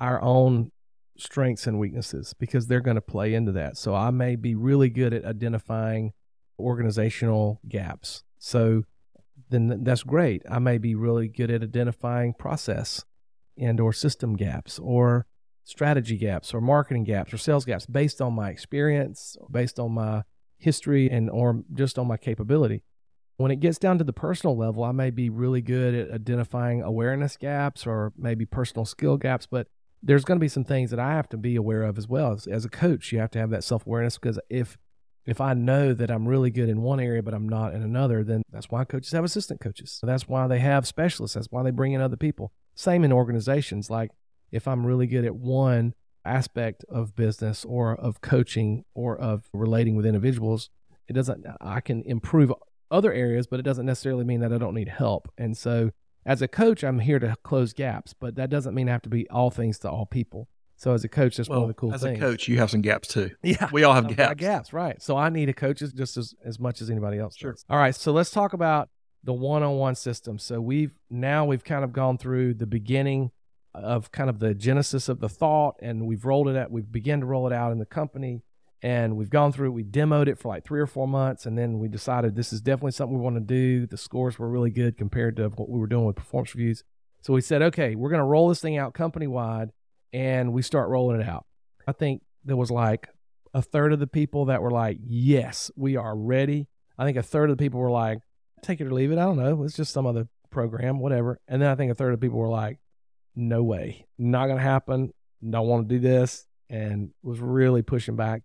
[0.00, 0.70] our own
[1.16, 3.76] strengths and weaknesses because they're going to play into that.
[3.76, 6.12] So I may be really good at identifying
[6.58, 8.22] organizational gaps.
[8.38, 8.84] So
[9.50, 10.42] then that's great.
[10.50, 13.04] I may be really good at identifying process
[13.56, 15.26] and or system gaps or
[15.64, 20.22] strategy gaps or marketing gaps or sales gaps based on my experience, based on my
[20.58, 22.82] history and or just on my capability.
[23.36, 26.82] When it gets down to the personal level, I may be really good at identifying
[26.82, 29.66] awareness gaps or maybe personal skill gaps, but
[30.00, 32.32] there's going to be some things that I have to be aware of as well.
[32.32, 34.78] As, as a coach, you have to have that self-awareness because if
[35.26, 38.22] if I know that I'm really good in one area but I'm not in another,
[38.22, 39.98] then that's why coaches have assistant coaches.
[40.02, 41.34] That's why they have specialists.
[41.34, 42.52] That's why they bring in other people.
[42.74, 43.88] Same in organizations.
[43.88, 44.10] Like
[44.54, 49.94] if I'm really good at one aspect of business or of coaching or of relating
[49.96, 50.70] with individuals,
[51.08, 52.52] it doesn't I can improve
[52.90, 55.28] other areas, but it doesn't necessarily mean that I don't need help.
[55.36, 55.90] And so
[56.24, 59.08] as a coach, I'm here to close gaps, but that doesn't mean I have to
[59.10, 60.48] be all things to all people.
[60.76, 62.18] So as a coach, that's one of the cool as things.
[62.18, 63.30] As a coach, you have some gaps too.
[63.42, 63.68] Yeah.
[63.72, 64.40] We all have I've gaps.
[64.40, 65.00] gaps, right.
[65.02, 67.52] So I need a coach just as, as much as anybody else Sure.
[67.52, 67.64] does.
[67.68, 67.94] All right.
[67.94, 68.88] So let's talk about
[69.22, 70.38] the one-on-one system.
[70.38, 73.30] So we've now we've kind of gone through the beginning
[73.74, 76.70] of kind of the genesis of the thought and we've rolled it out.
[76.70, 78.42] We've begun to roll it out in the company
[78.82, 81.46] and we've gone through, we demoed it for like three or four months.
[81.46, 83.86] And then we decided this is definitely something we want to do.
[83.86, 86.84] The scores were really good compared to what we were doing with performance reviews.
[87.22, 89.70] So we said, okay, we're going to roll this thing out company wide
[90.12, 91.46] and we start rolling it out.
[91.88, 93.08] I think there was like
[93.54, 96.68] a third of the people that were like, yes, we are ready.
[96.98, 98.18] I think a third of the people were like,
[98.62, 99.18] take it or leave it.
[99.18, 99.64] I don't know.
[99.64, 101.38] It's just some other program, whatever.
[101.48, 102.78] And then I think a third of people were like,
[103.36, 105.12] no way, not going to happen.
[105.48, 106.46] Don't want to do this.
[106.70, 108.42] And was really pushing back.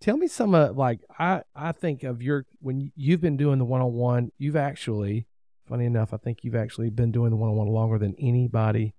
[0.00, 3.64] Tell me some of like, I, I think of your, when you've been doing the
[3.64, 5.26] one on one, you've actually,
[5.68, 8.94] funny enough, I think you've actually been doing the one on one longer than anybody.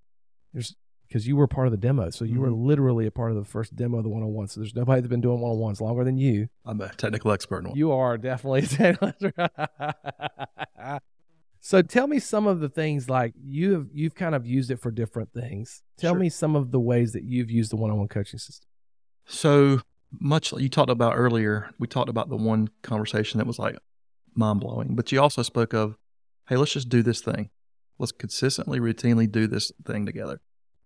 [0.53, 0.75] There's,
[1.07, 2.09] because you were part of the demo.
[2.09, 2.65] So you were Mhm.
[2.65, 4.47] literally a part of the first demo of the one on one.
[4.49, 6.49] So there's nobody that's been doing one on ones longer than you.
[6.65, 7.77] I'm a technical expert in one.
[7.77, 8.61] You are definitely
[11.67, 14.77] So tell me some of the things like you have you've kind of used it
[14.77, 15.83] for different things.
[15.97, 16.19] Tell Sure.
[16.19, 18.69] me some of the ways that you've used the one-on-one coaching system.
[19.25, 19.81] So
[20.17, 23.77] much like you talked about earlier, we talked about the one conversation that was like
[24.33, 25.97] mind blowing, but you also spoke of,
[26.47, 27.49] hey, let's just do this thing.
[27.99, 30.39] Let's consistently, routinely do this thing together.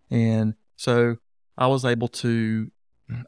[0.10, 1.18] And so
[1.60, 2.72] I was able to,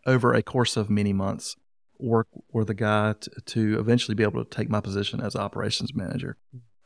[0.07, 1.55] over a course of many months,
[1.99, 5.93] work with a guy to, to eventually be able to take my position as operations
[5.93, 6.37] manager.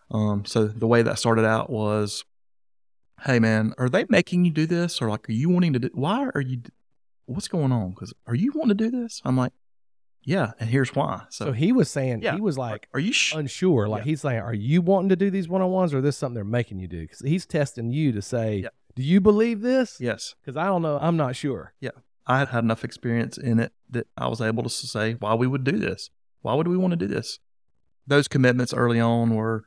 [0.10, 2.24] Um, so the way that started out was,
[3.26, 5.90] hey man, are they making you do this, or like, are you wanting to do?
[5.94, 6.62] Why are you?
[7.26, 7.90] What's going on?
[7.92, 9.22] Because are you wanting to do this?
[9.26, 9.52] I'm like,
[10.24, 11.24] yeah, and here's why.
[11.30, 12.36] So, So, he was saying yeah.
[12.36, 13.12] he was like are you?
[13.12, 13.88] Sh- unsure.
[13.90, 14.10] Like Yeah.
[14.12, 16.80] he's saying, "Are you wanting to do these one-on-ones, or is this something they're making
[16.80, 18.70] you do?" Because he's testing you to say, Yeah.
[18.96, 20.98] "Do you believe this?" yes, Because I don't know.
[21.02, 21.74] I'm not sure.
[21.82, 21.92] Yeah,
[22.26, 25.48] I had had enough experience in it that I was able to say why we
[25.48, 26.10] would do this.
[26.42, 27.40] Why would we want to do this?
[28.06, 29.66] Those commitments early on were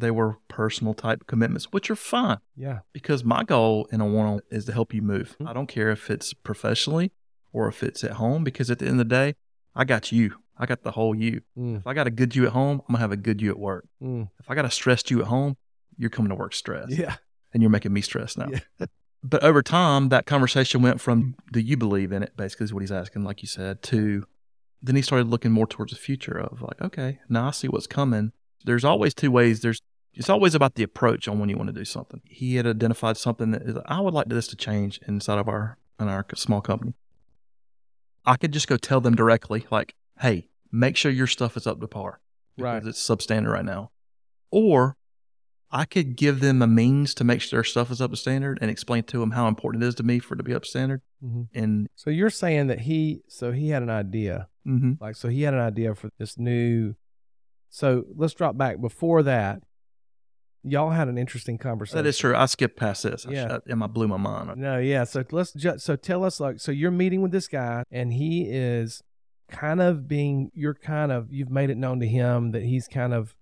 [0.00, 2.80] they were personal type commitments, which are fine Yeah.
[2.92, 5.36] because my goal in a one on is to help you move.
[5.40, 5.48] Mhm.
[5.48, 7.12] I don't care if it's professionally
[7.52, 9.34] or if it's at home because at the end of the day,
[9.74, 10.34] I got you.
[10.56, 11.42] I got the whole you.
[11.56, 13.50] Mm, If I got a good you at home, I'm gonna have a good you
[13.50, 13.86] at work.
[14.02, 14.28] mm.
[14.40, 15.56] If I got a stressed you at home,
[15.96, 16.90] you're coming to work stressed.
[16.96, 17.16] Yeah.
[17.52, 18.48] And you're making me stressed now.
[18.50, 18.60] Yeah.
[19.22, 22.80] but over time, that conversation went from do you believe in it, basically, is what
[22.80, 24.26] he's asking, like you said, to
[24.80, 27.88] then he started looking more towards the future of like, okay, now I see what's
[27.88, 28.30] coming.
[28.64, 29.60] There's always two ways.
[29.60, 29.80] There's
[30.14, 32.20] it's always about the approach on when you want to do something.
[32.24, 35.78] He had identified something that is, I would like this to change inside of our
[36.00, 36.94] in our small company.
[38.24, 41.80] I could just go tell them directly, like, hey, make sure your stuff is up
[41.80, 42.20] to par.
[42.56, 42.86] Because Right.
[42.86, 43.90] it's substandard right now.
[44.50, 44.96] Or
[45.70, 48.58] I could give them a means to make sure their stuff is up to standard
[48.60, 50.62] and explain to them how important it is to me for it to be up
[50.64, 51.02] to standard.
[51.24, 51.48] Mhm.
[51.54, 54.94] And So you're saying that he, so he had an idea, mm-hmm.
[55.00, 56.94] like, so he had an idea for this new.
[57.70, 58.80] So let's drop back.
[58.80, 59.62] Before that,
[60.64, 62.02] y'all had an interesting conversation.
[62.02, 62.34] that is true.
[62.34, 63.26] I skipped past this.
[63.26, 63.58] I Yeah.
[63.66, 64.56] and I blew my mind.
[64.56, 65.04] No, yeah.
[65.04, 68.48] So let's just so tell us like so you're meeting with this guy and he
[68.50, 69.02] is
[69.50, 73.14] kind of being you're kind of you've made it known to him that he's kind
[73.14, 73.34] of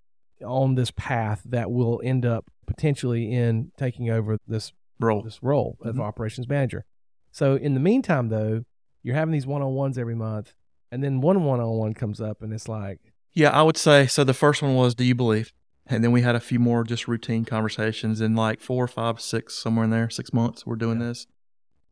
[0.44, 5.78] on this path that will end up potentially in taking over this role this role
[5.82, 6.00] of Mhm.
[6.02, 6.84] operations manager.
[7.32, 8.64] So in the meantime though,
[9.02, 10.54] you're having these one-on-ones every month
[10.92, 13.00] and then one one-on-one comes up and it's like
[13.36, 14.24] Yeah, I would say so.
[14.24, 15.52] The first one was, "Do you believe?"
[15.86, 19.54] And then we had a few more just routine conversations in like four, five, six,
[19.54, 20.64] somewhere in there, six months.
[20.66, 21.08] We're doing Yeah.
[21.08, 21.26] this,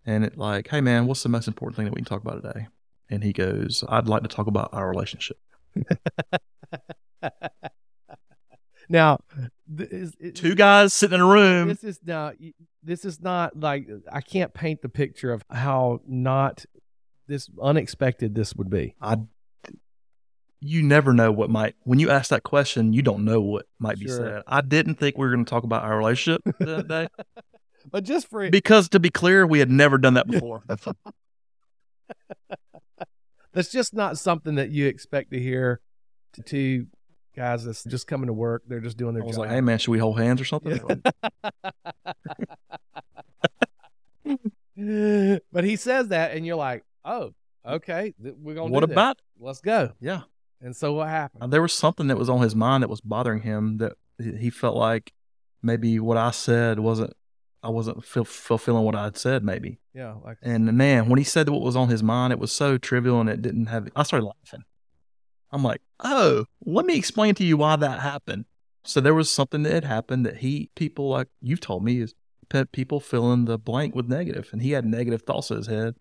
[0.07, 2.43] and it like, "Hey man, what's the most important thing that we can talk about
[2.43, 2.69] today?"
[3.11, 5.39] And he goes, "I'd like to talk about our relationship."
[8.89, 9.19] now
[9.77, 11.69] th- is, Two guys sitting in a room.
[11.69, 12.35] this is not
[12.83, 16.65] this is not like i can't paint the picture of how not
[17.27, 19.17] this unexpected this would be I,
[20.65, 22.93] you never know what might when you ask that question.
[22.93, 24.43] You don't know what might be said.
[24.47, 27.07] I didn't think we were going to talk about our relationship that day
[27.91, 30.65] but just for because, to be clear, we had never done that before.
[33.53, 35.81] that's just not something that you expect to hear
[36.33, 36.87] to two
[37.37, 39.51] guys that's just coming to work they're just doing their I their was job like,
[39.51, 41.03] "Hey man, should we hold hands or something?"
[45.53, 47.33] but he says that and you're like oh
[47.67, 48.95] okay th- we're gonna what do this.
[48.95, 49.21] about?
[49.39, 50.23] let's go Yeah.
[50.65, 53.43] And so what happened There was something that was on his mind that was bothering
[53.43, 55.13] him that he felt like
[55.63, 57.13] maybe what I said wasn't
[57.63, 59.79] I wasn't ful- fulfilling what I had said maybe.
[59.95, 62.77] yeah like And man, when he said what was on his mind, it was so
[62.77, 63.89] trivial and it didn't have.
[63.97, 64.65] I started laughing.
[65.51, 68.45] I'm like, oh, let me explain to you why that happened.
[68.83, 72.15] So there was something that had happened that he people like you've told me is
[72.73, 75.95] people fill in the blank with negative, and he had negative thoughts in his head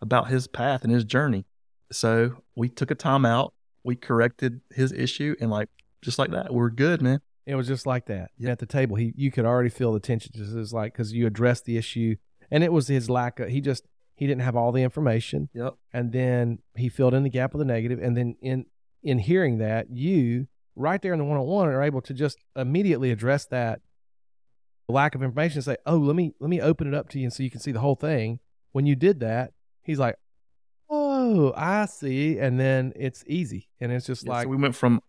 [0.00, 1.44] about his path and his journey.
[1.92, 3.52] So we took a time out,
[3.84, 5.68] we corrected his issue, and like
[6.02, 7.20] just like that, we're good, man.
[7.46, 8.96] It was just like that at the table.
[8.96, 10.32] He you could already feel the tension.
[10.34, 12.16] Just as like because you addressed the issue,
[12.50, 13.48] and it was his lack of.
[13.48, 15.74] He just he didn't have all the information, Yep.
[15.92, 18.66] and then he filled in the gap of the negative, and then in
[19.02, 22.38] in hearing that, you right there in the one on one are able to just
[22.54, 23.80] immediately address that
[24.88, 25.58] lack of information.
[25.58, 27.50] And say, oh, let me let me open it up to you, and so you
[27.50, 28.40] can see the whole thing.
[28.72, 30.16] When you did that, he's like,
[31.30, 34.74] oh, I see, and then it's easy, and it's just Yeah, like, so we went
[34.74, 35.00] from,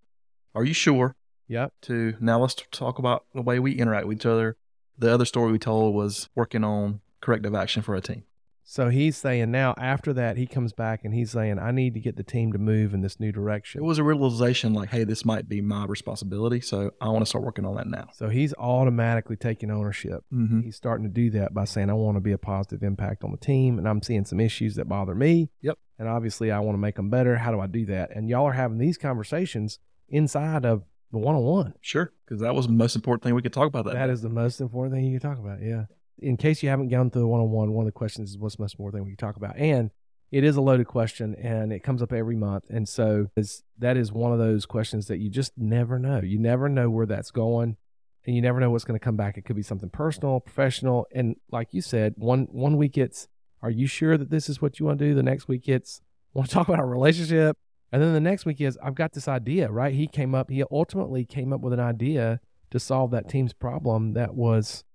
[0.55, 1.15] "Are you sure?"
[1.47, 4.57] yep, to now let's talk about the way we interact with each other.
[4.97, 8.23] The other story we told was working on corrective action for a team.
[8.71, 11.99] So he's saying now after that he comes back and he's saying I need to
[11.99, 13.81] get the team to move in this new direction.
[13.81, 17.25] It was a realization like, hey, this might be my responsibility, so I want to
[17.25, 18.07] start working on that now.
[18.13, 20.23] So he's automatically taking ownership.
[20.33, 20.61] Mm-hmm.
[20.61, 23.31] He's starting to do that by saying I want to be a positive impact on
[23.31, 25.49] the team and I'm seeing some issues that bother me.
[25.59, 25.77] Yep.
[25.99, 27.35] And obviously I want to make them better.
[27.35, 28.15] How do I do that?
[28.15, 31.73] And y'all are having these conversations inside of the one-on-one.
[31.81, 33.95] Sure, because that was the most important thing we could talk about that.
[33.95, 35.61] That is the most important thing you can talk about.
[35.61, 35.87] Yeah.
[36.19, 38.37] In case you haven't gone through the one on one, one of the questions is
[38.37, 39.57] what's the most important thing we can talk about.
[39.57, 39.91] And
[40.31, 42.65] it is a loaded question and it comes up every month.
[42.69, 43.29] And so
[43.79, 46.21] that is one of those questions that you just never know.
[46.21, 47.75] You never know where that's going
[48.25, 49.37] and you never know what's going to come back.
[49.37, 51.07] It could be something personal, professional.
[51.13, 53.27] And like you said, one, one week it's,
[53.61, 55.13] are you sure that this is what you want to do?
[55.13, 56.01] The next week it's,
[56.33, 57.57] want to talk about a relationship.
[57.91, 59.93] And then the next week is, I've got this idea, right?
[59.93, 64.13] He came up, he ultimately came up with an idea to solve that team's problem
[64.13, 64.85] that was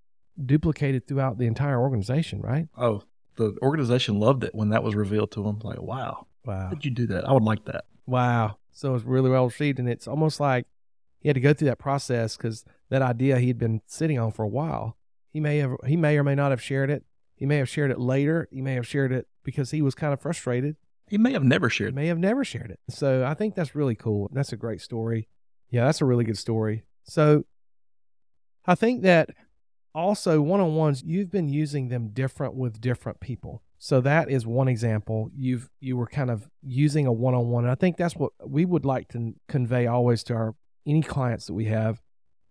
[0.44, 2.68] duplicated throughout the entire organization, right?
[2.76, 3.02] oh,
[3.36, 5.58] the organization loved it when that was revealed to them.
[5.62, 6.70] Like, wow, Wow.
[6.70, 7.28] did you do that?
[7.28, 7.84] I would like that.
[8.06, 8.56] Wow.
[8.72, 9.78] So it's really well received.
[9.78, 10.66] And it's almost like
[11.20, 14.42] he had to go through that process because that idea he'd been sitting on for
[14.42, 14.96] a while.
[15.34, 17.04] He may have, he may or may not have shared it.
[17.34, 18.48] He may have shared it later.
[18.50, 20.76] He may have shared it because he was kind of frustrated.
[21.08, 21.90] He may have never shared.
[21.90, 22.80] He may have never shared it.
[22.88, 24.30] So I think that's really cool.
[24.32, 25.28] That's a great story.
[25.68, 26.84] Yeah, that's a really good story.
[27.04, 27.44] So
[28.64, 29.30] I think that
[29.96, 33.62] also one on ones, you've been using them different with different people.
[33.78, 35.30] So that is one example.
[35.34, 37.64] You've you were kind of using a one on one.
[37.64, 40.54] And I think that's what we would like to convey always to our
[40.86, 42.00] any clients that we have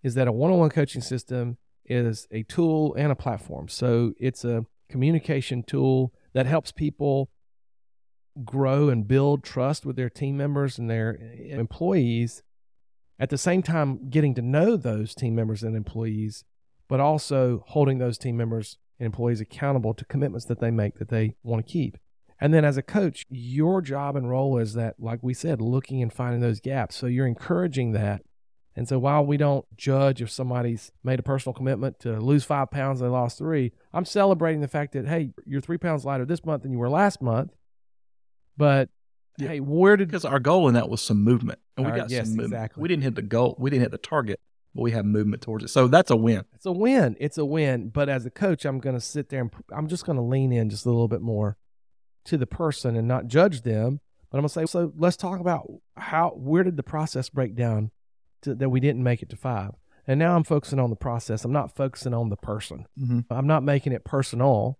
[0.04, 3.68] is that a one on one coaching system is a tool and a platform.
[3.68, 7.30] So it's a communication tool that helps people
[8.44, 12.44] grow and build trust with their team members and their eh, employees
[13.18, 16.44] at the same time getting to know those team members and employees
[16.88, 21.10] but also holding those team members and employees accountable to commitments that they make that
[21.10, 21.98] they want to keep
[22.40, 26.02] and then as a coach your job and role is that like we said looking
[26.02, 28.22] and finding those gaps so you're encouraging that
[28.78, 32.72] and so while we don't judge if somebody's made a personal commitment to lose five
[32.72, 36.44] pounds, they lost three, I'm celebrating the fact that, hey, you're three pounds lighter this
[36.46, 37.52] month than you were last month.
[38.58, 38.90] But
[39.38, 39.48] Yeah.
[39.48, 42.26] hey, where did Because our goal in that was some movement, and we got yes,
[42.28, 42.54] some movement.
[42.54, 42.82] exactly.
[42.82, 43.56] We didn't hit the goal.
[43.58, 44.42] We didn't hit the target,
[44.76, 45.70] but we have movement towards it.
[45.70, 46.44] So that's a win.
[46.54, 47.16] it's a win.
[47.20, 47.90] It's a win.
[47.90, 50.52] But as a coach, I'm going to sit there and I'm just going to lean
[50.52, 51.58] in just a little bit more
[52.26, 54.02] to the person and not judge them.
[54.30, 57.56] But I'm going to say, so let's talk about how, where did the process break
[57.56, 57.92] down
[58.42, 59.72] to, that we didn't make it to five?
[60.08, 61.46] And now I'm focusing on the process.
[61.46, 62.86] I'm not focusing on the person.
[63.00, 63.22] Mm-hmm.
[63.32, 64.78] I'm not making it personal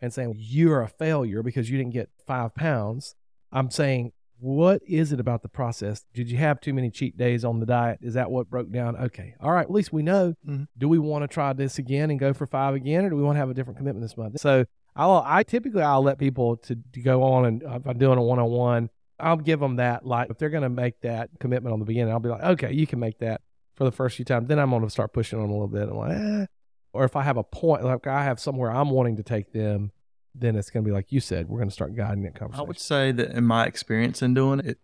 [0.00, 3.14] and saying you're a failure because you didn't get five pounds.
[3.50, 6.04] I'm saying, what is it about the process?
[6.14, 7.98] Did you have too many cheat days on the diet?
[8.02, 8.96] Is that what broke down?
[8.96, 9.34] Okay.
[9.40, 9.62] All right.
[9.64, 10.34] At least we know.
[10.46, 10.66] Mhm.
[10.76, 13.22] Do we want to try this again and go for five again, or do we
[13.22, 14.40] want to have a different commitment this month?
[14.40, 14.64] So
[14.96, 18.22] I'll, I typically I'll let people to, to go on and if I'm doing a
[18.22, 20.04] one on one, I'll give them that.
[20.06, 22.72] Like if they're going to make that commitment on the beginning, I'll be like, okay,
[22.72, 23.40] you can make that
[23.74, 24.48] for the first few times.
[24.48, 25.88] Then I'm going to start pushing them a little bit.
[25.88, 26.46] I'm like, eh.
[26.92, 29.92] Or if I have a point, like I have somewhere I'm wanting to take them,
[30.40, 32.64] then it's going to be like you said, we're going to start guiding that conversation.
[32.64, 34.78] I would say that in my experience in doing it,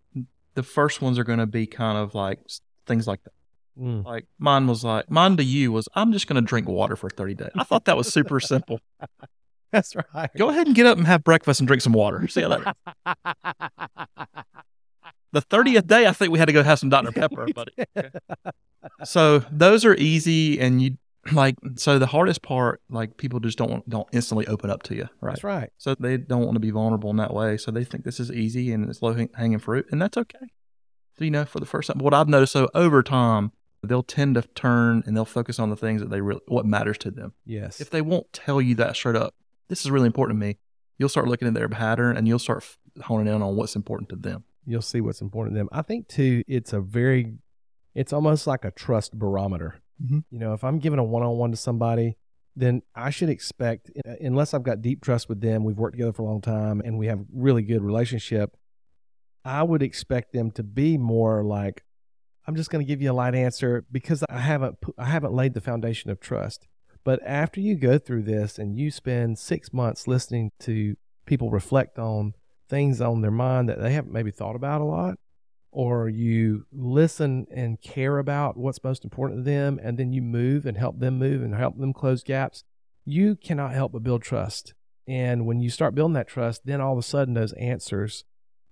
[0.54, 2.40] the first ones are going to be kind of like
[2.86, 3.32] things like that.
[3.80, 4.04] Mm.
[4.04, 7.10] Like mine was like mine to you was I'm just going to drink water for
[7.10, 7.50] 30 days.
[7.56, 8.80] I thought that was super simple.
[9.72, 10.30] That's right.
[10.36, 12.28] Go ahead and get up and have breakfast and drink some water.
[12.28, 12.72] See you later.
[15.32, 17.72] The 30th day, I think we had to go have some Dr Pepper, buddy.
[17.96, 18.10] Okay.
[19.04, 20.98] So those are easy, and you
[21.32, 21.56] like.
[21.76, 25.08] So the hardest part, like people just don't want, don't instantly open up to you,
[25.20, 25.32] right?
[25.32, 25.70] That's right.
[25.78, 27.56] So they don't want to be vulnerable in that way.
[27.56, 30.46] So they think this is easy and it's low hanging fruit, and that's okay.
[31.18, 33.52] So you know, for the first time, what I've noticed, so over time,
[33.82, 36.98] they'll tend to turn and they'll focus on the things that they really what matters
[36.98, 37.34] to them.
[37.44, 37.80] Yes.
[37.80, 39.34] If they won't tell you that straight up,
[39.68, 40.58] this is really important to me.
[40.98, 42.64] You'll start looking at their pattern and you'll start
[43.02, 44.44] honing in on what's important to them.
[44.66, 45.68] you'll see what's important to them.
[45.72, 47.34] I think too, it's a very,
[47.94, 49.80] it's almost like a trust barometer.
[50.02, 50.24] Mhm.
[50.30, 52.16] You know, if I'm giving a one-on-one to somebody,
[52.56, 56.12] then I should expect, uh, unless I've got deep trust with them, we've worked together
[56.12, 58.56] for a long time, and we have really good relationship.
[59.44, 61.82] I would expect them to be more like,
[62.46, 65.54] I'm just going to give you a light answer because I haven't I haven't laid
[65.54, 66.66] the foundation of trust.
[67.04, 71.98] But after you go through this and you spend six months listening to people reflect
[71.98, 72.34] on
[72.68, 75.18] things on their mind that they haven't maybe thought about a lot,
[75.74, 80.66] or you listen and care about what's most important to them, and then you move
[80.66, 82.62] and help them move and help them close gaps,
[83.04, 84.72] you cannot help but build trust.
[85.06, 88.24] And when you start building that trust, then all of a sudden those answers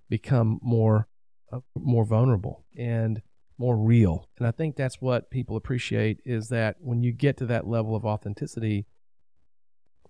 [0.09, 1.07] become more
[1.51, 3.21] uh, more vulnerable and
[3.57, 4.29] more real.
[4.37, 7.95] And I think that's what people appreciate is that when you get to that level
[7.95, 8.85] of authenticity,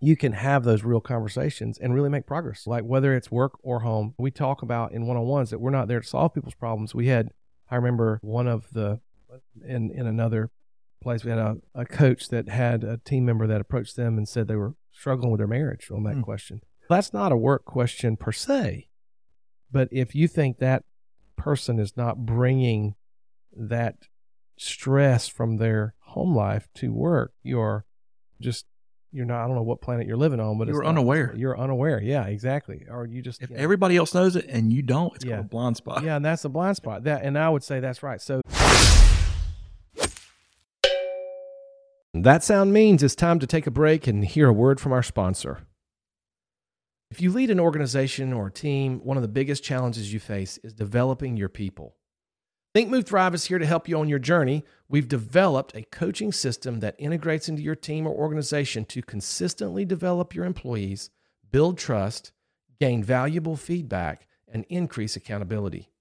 [0.03, 2.67] you can have those real conversations and really make progress.
[2.67, 5.71] Like whether it's work or home, we talk about in one on ones that we're
[5.71, 6.93] not there to solve people's problems.
[6.93, 7.29] We had,
[7.71, 8.99] I remember one of the,
[9.65, 10.51] in, in another
[11.01, 14.27] place, we had a, a coach that had a team member that approached them and
[14.27, 16.21] said they were struggling with their marriage on that Hmm.
[16.21, 16.61] question.
[16.89, 18.89] That's not a work question per se.
[19.71, 20.83] But if you think that
[21.37, 22.95] person is not bringing
[23.55, 23.95] that
[24.57, 27.85] stress from their home life to work, you're
[28.41, 28.65] just
[29.13, 29.43] you're not.
[29.43, 31.33] I don't know what planet you're living on, but You it's were not- unaware.
[31.35, 32.01] You're unaware.
[32.01, 32.85] Yeah, exactly.
[32.89, 35.35] Or you just If you know, everybody else knows it and you don't, it's Yeah.
[35.35, 36.03] called a blind spot.
[36.03, 37.03] yeah, and that's a blind spot.
[37.03, 38.19] That and I would say that's right.
[38.21, 38.41] So
[42.13, 45.03] that sound means it's time to take a break and hear a word from our
[45.03, 45.61] sponsor.
[47.11, 50.57] If you lead an organization or a team, one of the biggest challenges you face
[50.63, 51.95] is developing your people.
[52.73, 54.65] Think Move Thrive is here to help you on your journey.
[54.89, 60.33] We've developed a coaching system that integrates into your team or organization to consistently develop
[60.33, 61.11] your employees,
[61.51, 62.31] build trust,
[62.79, 65.91] gain valuable feedback, and increase accountability.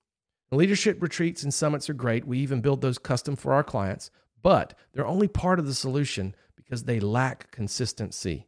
[0.50, 2.26] Leadership retreats and summits are great.
[2.26, 4.10] We even build those custom for our clients,
[4.42, 8.46] but they're only part of the solution because they lack consistency.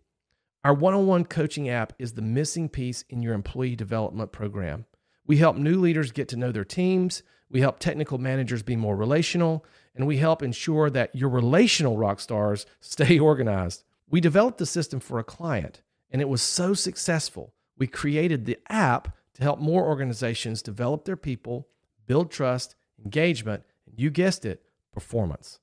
[0.64, 4.86] Our one on one coaching app is the missing piece in your employee development program.
[5.26, 8.96] We help new leaders get to know their teams, we help technical managers be more
[8.96, 9.64] relational,
[9.94, 13.84] and we help ensure that your relational rock stars stay organized.
[14.10, 17.54] We developed the system for a client, and it was so successful.
[17.78, 21.68] We created the app to help more organizations develop their people,
[22.06, 24.62] build trust, engagement, and you guessed it,
[24.92, 25.58] performance.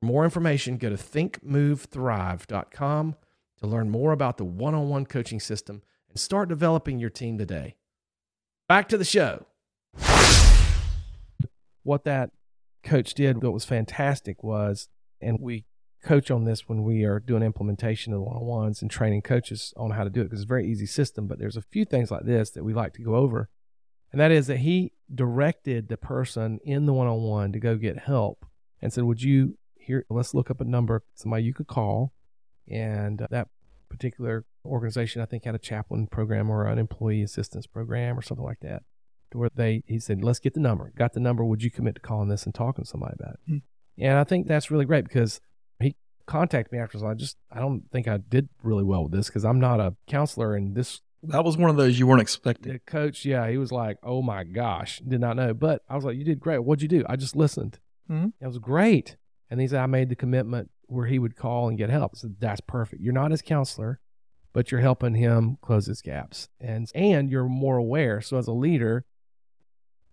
[0.00, 3.16] For more information, go to thinkmovethrive.com.
[3.58, 7.38] to learn more about the one on one coaching system and start developing your team
[7.38, 7.76] today.
[8.68, 9.46] Back to the show.
[11.84, 12.32] What that
[12.82, 14.90] coach did, what was fantastic was,
[15.22, 15.64] and we
[16.04, 19.22] coach on this when we are doing implementation of the one on ones and training
[19.22, 21.26] coaches on how to do it because it's a very easy system.
[21.26, 23.48] But there's a few things like this that we like to go over.
[24.12, 27.76] And that is that he directed the person in the one on one to go
[27.76, 28.44] get help
[28.82, 30.04] and said, Would you here?
[30.10, 32.12] Let's look up a number, somebody you could call.
[32.70, 33.48] And that
[33.88, 38.44] particular organization, I think, had a chaplain program or an employee assistance program or something
[38.44, 38.82] like that.
[39.32, 40.90] To where they, he said, Let's get the number.
[40.96, 41.44] Got the number.
[41.44, 43.40] Would you commit to calling this and talking to somebody about it?
[43.46, 43.56] Hmm.
[43.98, 45.40] And I think that's really great because
[45.80, 45.96] he
[46.26, 46.98] contacted me after.
[46.98, 49.80] So I just, I don't think I did really well with this because I'm not
[49.80, 52.72] a counselor and this That was one of those you weren't expecting.
[52.72, 56.04] the coach, yeah, he was like, "Oh my gosh, did not know." But I was
[56.04, 56.58] like, "You did great.
[56.60, 57.80] What'd you do?" I just listened.
[58.08, 58.32] Mhm.
[58.40, 59.16] It was great.
[59.50, 62.36] And he said, "I made the commitment where he would call and get help." Said,
[62.38, 63.02] "That's perfect.
[63.02, 64.00] You're not his counselor,
[64.52, 68.20] but you're helping him close his gaps, and and you're more aware.
[68.20, 69.04] So as a leader,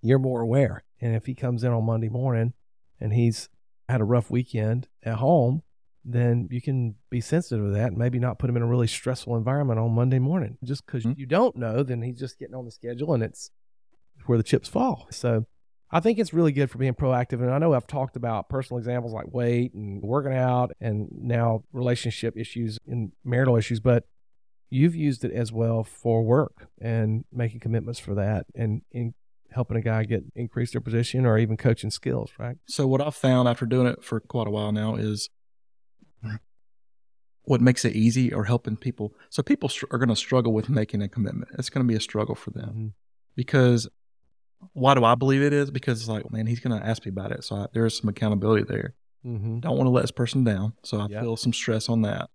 [0.01, 0.83] you're more aware.
[1.01, 2.53] And if he comes in on Monday morning
[2.99, 3.49] and he's
[3.89, 5.63] had a rough weekend at home."
[6.07, 8.86] Then you can be sensitive to that and maybe not put him in a really
[8.86, 10.59] stressful environment on Monday morning.
[10.63, 11.17] Just because Mhm.
[11.17, 13.49] you don't know, then he's just getting on the schedule and it's
[14.27, 15.07] where the chips fall.
[15.09, 15.47] So
[15.89, 17.41] I think it's really good for being proactive.
[17.41, 21.63] And I know I've talked about personal examples like weight and working out and now
[21.71, 24.05] relationship issues and marital issues, but
[24.70, 29.13] you've used it as well for work and making commitments for that and in
[29.51, 32.57] helping a guy get increase their position or even coaching skills, right?
[32.68, 35.30] So what I've found after doing it for quite a while now is
[37.43, 39.13] what makes it easy or helping people.
[39.30, 41.51] So people are going to struggle with making a commitment.
[41.59, 42.93] It's going to be a struggle for them Mhm.
[43.36, 43.88] because
[44.74, 45.70] why do I believe it is?
[45.70, 47.43] Because it's like, man, he's going to ask me about it.
[47.43, 48.95] So I, there is some accountability there.
[49.24, 49.59] Mm-hmm.
[49.59, 50.74] Don't want to let this person down.
[50.84, 51.22] So I Yep.
[51.22, 52.30] feel some stress on that.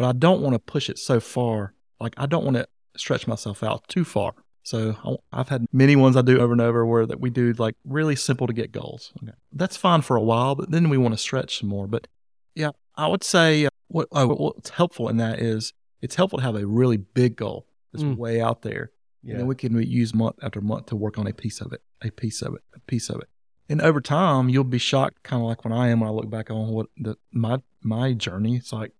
[0.00, 1.74] But I don't want to push it so far.
[2.00, 4.32] Like I don't want to stretch myself out too far.
[4.62, 7.52] So I- I've had many ones I do over and over where that we do
[7.52, 9.12] like really simple to get goals.
[9.22, 9.32] Okay.
[9.52, 11.86] That's fine for a while, but then we want to stretch some more.
[11.86, 12.08] But
[12.54, 16.44] yeah, I would say uh, what oh, what's helpful in that is it's helpful to
[16.46, 18.16] have a really big goal that's Mm.
[18.16, 18.92] way out there,
[19.22, 19.32] Yeah.
[19.32, 21.82] and then we can use month after month to work on a piece of it,
[22.00, 23.28] a piece of it, a piece of it.
[23.68, 26.30] And over time, you'll be shocked, kind of like when I am when I look
[26.30, 28.56] back on what the my my journey.
[28.56, 28.92] It's like,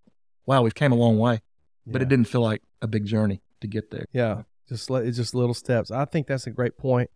[0.47, 1.41] wow, we've came a long way,
[1.87, 2.07] but Yeah.
[2.07, 4.07] it didn't feel like a big journey to get there.
[4.13, 5.91] Yeah, just it's just little steps.
[5.91, 7.11] I think that's a great point.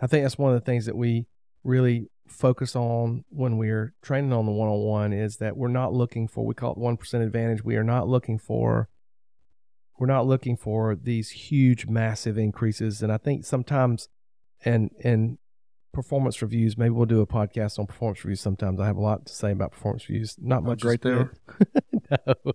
[0.00, 1.26] I think that's one of the things that we
[1.64, 5.92] really focus on when we're training on the one on one is that we're not
[5.94, 7.64] looking for we call it one percent advantage.
[7.64, 8.88] We are not looking for
[9.98, 13.02] we're not looking for these huge, massive increases.
[13.02, 14.08] And I think sometimes
[14.64, 15.38] and and
[15.92, 18.78] performance reviews, maybe we'll do a podcast on performance reviews sometimes.
[18.78, 20.36] I have a lot to say about performance reviews.
[20.38, 21.26] Not much great is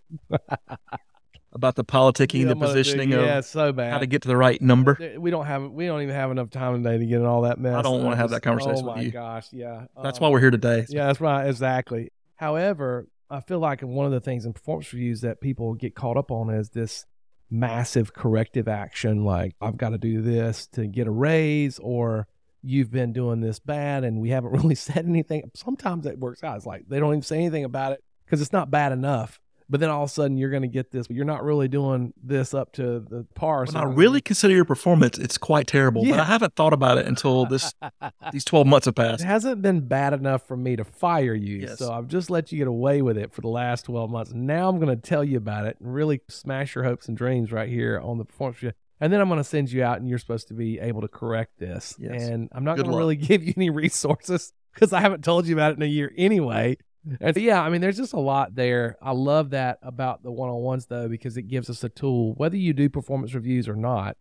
[1.56, 3.93] About the politicking, Yeah, the I'm do- positioning yeah, of so bad.
[3.93, 4.97] how to get to the right number.
[5.20, 7.60] We don't have we don't even have enough time today to get in all that
[7.60, 7.76] mess.
[7.76, 9.12] I don't wanna have that conversation Oh with my you.
[9.12, 9.86] gosh, yeah.
[10.01, 10.88] That's Um, why we're here today.
[10.89, 12.12] Yeah, that's right, exactly.
[12.38, 16.18] However, I feel like one of the things in performance reviews that people get caught
[16.18, 17.06] up on is this
[17.51, 22.26] massive corrective action, like I've got to do this to get a raise, or
[22.64, 25.51] you've been doing this bad and we haven't really said anything.
[25.54, 26.58] Sometimes it works out.
[26.58, 29.39] It's like they don't even say anything about it because it's not bad enough.
[29.74, 31.67] But then all of a sudden you're going to get this, but you're not really
[31.67, 33.65] doing this up to the par.
[33.65, 36.03] When I really consider your performance, it's quite terrible.
[36.03, 36.21] But Yeah.
[36.21, 37.74] I haven't thought about it until this
[38.32, 39.24] these twelve months have passed.
[39.24, 41.61] It hasn't been bad enough for me to fire you.
[41.61, 41.80] Yes.
[41.80, 44.32] So I've just let you get away with it for the last 12 months.
[44.32, 47.51] Now I'm going to tell you about it and really smash your hopes and dreams
[47.51, 48.76] right here on the performance.
[49.01, 51.07] And then I'm going to send you out and you're supposed to be able to
[51.07, 51.95] correct this.
[51.97, 52.21] Yes.
[52.21, 55.55] And I'm not going to really give you any resources because I haven't told you
[55.55, 56.78] about it in a year anyway.
[57.20, 58.97] And yeah, I mean, there's just a lot there.
[59.01, 62.34] I love that about the one on ones, though, because it gives us a tool,
[62.36, 64.18] whether you do performance reviews or not,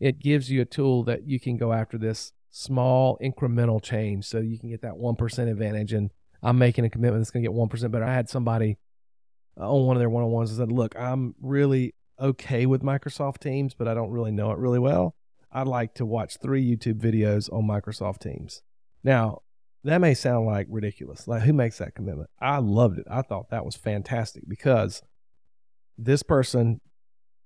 [0.00, 4.38] it gives you a tool that you can go after this small incremental change so
[4.38, 5.92] you can get that 1% advantage.
[5.92, 6.10] And
[6.42, 8.04] I'm making a commitment that's going to get 1% better.
[8.04, 8.78] I had somebody
[9.60, 12.82] uh, on one of their one on ones that said, Look, I'm really okay with
[12.82, 15.14] Microsoft Teams, but I don't really know it really well.
[15.50, 18.62] I'd like to watch three YouTube videos on Microsoft Teams.
[19.04, 19.42] Now,
[19.84, 21.26] that may sound like ridiculous.
[21.26, 22.30] Like, who makes that commitment?
[22.40, 23.06] I loved it.
[23.10, 25.02] I thought that was fantastic because
[25.98, 26.80] this person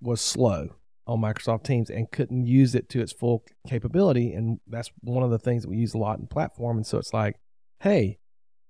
[0.01, 0.69] was slow
[1.07, 4.33] on Microsoft Teams and couldn't use it to its full capability.
[4.35, 6.77] And that's one of the things that we use a lot in platform.
[6.77, 7.37] And so it's like,
[7.81, 8.19] hey,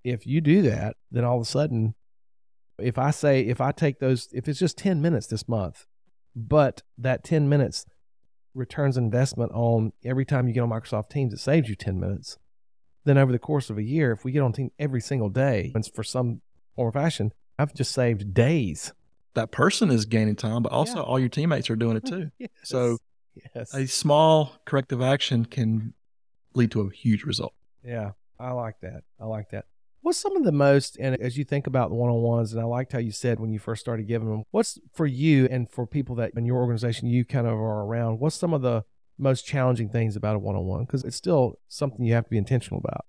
[0.05, 1.95] if you do that, then all of a sudden,
[2.79, 5.87] if I say, if I take those, if it's just 10 minutes this month,
[6.37, 7.87] but that 10 minutes
[8.55, 12.39] returns investment on every time you get on Microsoft Teams, it saves you 10 minutes.
[13.07, 15.73] Then over the course of a year, if we get on team every single day,
[15.75, 16.43] and for some
[16.75, 18.93] form or fashion, I've just saved days
[19.35, 21.03] that person is gaining time, but also Yeah.
[21.03, 22.31] all your teammates are doing it too.
[22.39, 22.51] Yes.
[22.65, 22.99] So
[23.55, 23.73] yes.
[23.75, 25.95] a small corrective action can
[26.55, 27.55] lead to a huge result.
[27.85, 29.05] Yeah, I like that.
[29.21, 29.67] I like that.
[30.01, 32.61] What's some of the most, and as you think about the one on ones, and
[32.61, 35.71] I liked how you said when you first started giving them, what's for you and
[35.71, 38.85] for people that in your organization you kind of are around, what's some of the
[39.19, 40.85] most challenging things about a one on one?
[40.85, 43.05] Because it's still something you have to be intentional about.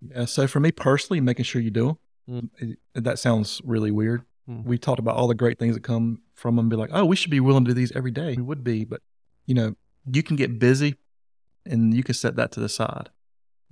[0.00, 0.24] Yeah.
[0.26, 4.22] So for me personally, making sure you do them, it- that sounds really weird.
[4.48, 4.64] Mm.
[4.64, 6.68] We talked about all the great things that come from them.
[6.68, 8.34] Be like, oh, we should be willing to do these every day.
[8.36, 9.00] We would be, but
[9.46, 9.74] you know,
[10.10, 10.96] you can get busy,
[11.66, 13.10] and you can set that to the side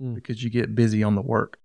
[0.01, 0.13] Mm.
[0.15, 1.57] because you get busy on the work.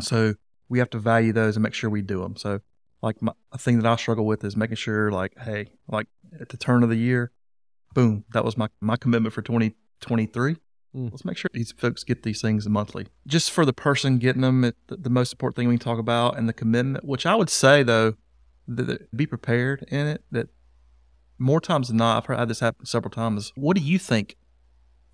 [0.00, 0.34] So
[0.68, 2.36] we have to value those and make sure we do them.
[2.36, 2.60] So
[3.02, 6.06] like my, a thing that I struggle with is making sure like, hey, like
[6.40, 7.32] at the turn of the year,
[7.94, 10.56] boom, that was my my commitment for 2023.
[10.96, 11.10] Mm.
[11.10, 13.06] Let's make sure these folks get these things monthly.
[13.26, 15.98] Just for the person getting them, it, the, the most important thing we can talk
[15.98, 18.14] about and the commitment, which I would say though,
[18.66, 20.24] that, that be prepared in it.
[20.30, 20.48] That
[21.38, 23.52] more times than not, I've heard had this happen several times.
[23.54, 24.36] What do you think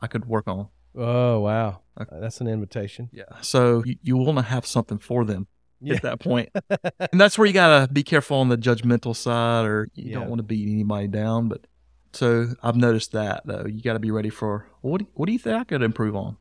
[0.01, 0.69] I could work on?
[0.97, 1.81] Oh, wow.
[2.01, 2.17] Okay.
[2.21, 3.11] That's an invitation.
[3.13, 3.25] Yeah.
[3.41, 5.49] So you, you want to have something for them
[5.81, 5.97] Yeah.
[5.97, 6.51] at that point.
[6.71, 10.21] and that's where you got to be careful on the judgmental side or you Yeah.
[10.21, 11.49] don't want to beat anybody down.
[11.49, 11.67] But
[12.15, 13.67] so I've noticed that though.
[13.67, 16.17] You got to be ready for what do, what do you think I could improve
[16.17, 16.37] on?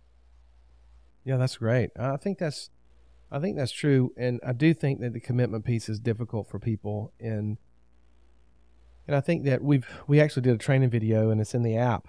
[1.26, 1.92] Yeah, that's great.
[1.98, 2.70] I think that's
[3.32, 6.60] I think that's true and I do think that the commitment piece is difficult for
[6.60, 7.58] people and
[9.06, 11.76] and I think that we've we actually did a training video and it's in the
[11.76, 12.08] app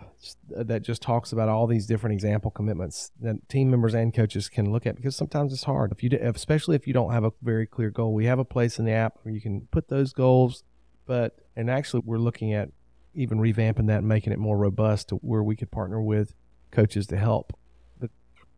[0.56, 4.48] uh, that just talks about all these different example commitments that team members and coaches
[4.48, 7.24] can look at because sometimes it's hard if you do, especially if you don't have
[7.24, 8.14] a very clear goal.
[8.14, 10.62] We have a place in the app where you can put those goals,
[11.06, 12.70] but and actually we're looking at
[13.14, 16.34] even revamping that and making it more robust to where we could partner with
[16.70, 17.52] coaches to help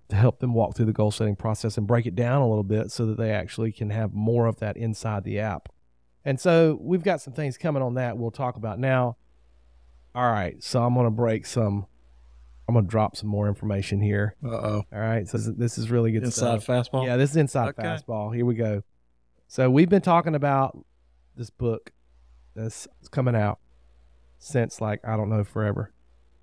[0.08, 2.62] to help them walk through the goal setting process and break it down a little
[2.62, 5.68] bit so that they actually can have more of that inside the app.
[6.24, 9.16] And so we've got some things coming on that we'll talk about now.
[10.14, 11.86] All right, so I'm going to break some
[12.68, 14.36] I'm going to drop some more information here.
[14.44, 14.82] Uh oh.
[14.92, 16.66] All right, so this is- really good Inside stuff.
[16.90, 17.04] fastball.
[17.04, 17.82] Yeah, this is inside Okay.
[17.82, 18.32] fastball.
[18.34, 18.82] Here we go.
[19.48, 20.78] So we've been talking about
[21.36, 21.90] this book
[22.54, 23.58] that's coming out
[24.38, 25.92] since like I don't know forever,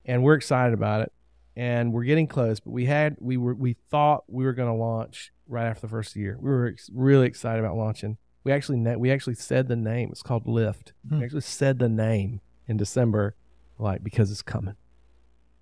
[0.05, 1.11] and we're excited about it,
[1.55, 2.59] and we're getting close.
[2.59, 5.91] But we had we were we thought we were going to launch right after the
[5.91, 6.37] first year.
[6.39, 8.17] We were ex- really excited about launching.
[8.43, 10.09] We actually na- we actually said the name.
[10.11, 10.93] It's called Lift.
[11.07, 11.19] Hmm.
[11.19, 13.35] We actually said the name in December,
[13.77, 14.75] like because it's coming.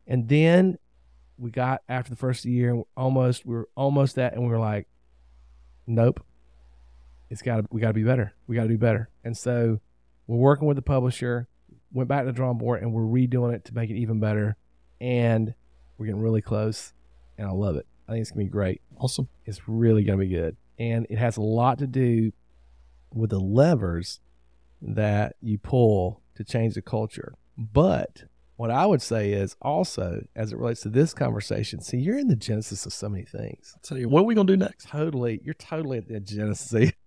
[0.08, 0.78] And then
[1.38, 4.60] we got after the first year, and almost we were almost that, and we were
[4.60, 4.88] like,
[5.88, 6.24] nope,
[7.30, 8.34] it's got to we got to be better.
[8.48, 9.10] We got to do better.
[9.24, 9.80] And so
[10.28, 11.48] we're working with the publisher.
[11.94, 14.56] Went back to the drawing board, and we're redoing it to make it even better.
[15.00, 15.54] And
[15.98, 16.94] we're getting really close,
[17.38, 17.88] and I love it.
[18.08, 18.82] I think it's gonna be great.
[18.98, 19.30] Awesome.
[19.46, 20.58] It's really going to be good.
[20.78, 22.32] And it has a lot to do
[23.14, 24.20] with the levers
[24.82, 27.34] that you pull to change the culture.
[27.58, 28.24] But
[28.58, 32.28] what I would say is also, as it relates to this conversation, see, you're in
[32.28, 33.74] the genesis of so many things.
[33.76, 34.88] I'll tell you, what are we going to do next?
[34.88, 36.92] Totally, you're totally at the genesis.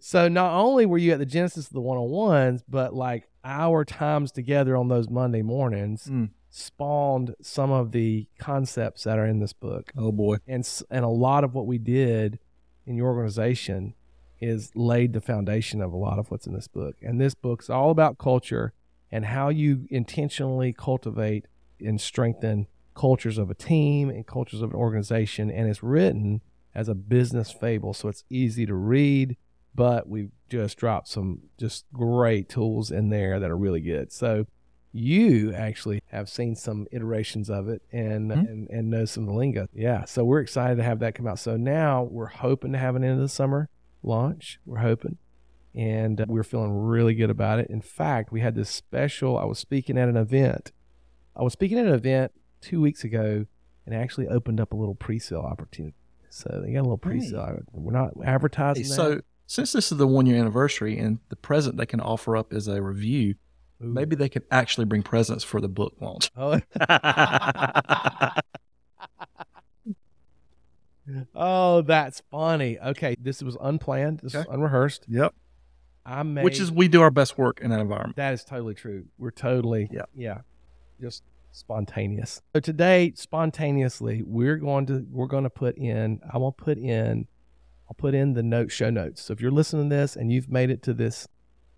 [0.00, 3.28] so not only were you at the genesis of the one on ones, but like
[3.44, 6.30] our times together on those Monday mornings Mm.
[6.50, 10.36] spawned some of the concepts that are in this book Oh, boy.
[10.46, 12.38] and and a lot of what we did
[12.86, 13.94] in your organization
[14.40, 16.96] is laid the foundation of a lot of what's in this book.
[17.00, 18.72] And this book's all about culture
[19.10, 21.46] and how you intentionally cultivate
[21.80, 25.48] and strengthen cultures of a team and cultures of an organization.
[25.50, 26.40] And it's written
[26.74, 29.36] as a business fable, so it's easy to read.
[29.74, 34.12] But we've just dropped some just great tools in there that are really good.
[34.12, 34.46] So
[34.92, 38.50] you actually have seen some iterations of it and Mhm.
[38.50, 39.66] and, and know some of the lingo.
[39.72, 40.04] Yeah.
[40.04, 41.38] So we're excited to have that come out.
[41.38, 43.70] So now we're hoping to have an end of the summer
[44.02, 44.60] launch.
[44.66, 45.16] We're hoping.
[45.74, 47.70] And uh, we're feeling really good about it.
[47.70, 50.70] In fact, we had this special, I was speaking at an event.
[51.34, 53.46] I was speaking at an event two weeks ago
[53.86, 55.96] and actually opened up a little pre sale opportunity.
[56.34, 57.58] So they got a little pre sale.
[57.72, 58.94] We're not advertising Hey, that.
[58.94, 62.52] so since this is the one year anniversary and the present they can offer up
[62.54, 63.34] is a review,
[63.82, 63.86] Ooh.
[63.88, 66.30] maybe they could actually bring presents for the book launch.
[66.38, 66.58] Oh,
[71.34, 72.78] oh, that's funny.
[72.78, 74.20] Okay, this was unplanned.
[74.22, 75.04] This was unrehearsed.
[75.08, 75.34] Yep.
[76.06, 78.16] I made Which is we do our best work in that environment.
[78.16, 79.04] that is totally true.
[79.18, 80.02] We're totally Yeah.
[80.14, 80.38] yeah,
[81.00, 81.22] just
[81.52, 82.42] spontaneous.
[82.54, 86.20] So today, spontaneously, we're going to we're going to put in.
[86.32, 87.28] I will put in.
[87.88, 89.22] I'll put in the note show notes.
[89.22, 91.28] So if you're listening to this and you've made it to this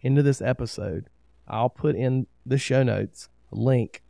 [0.01, 1.11] into this episode,
[1.47, 4.03] I'll put in the show notes a link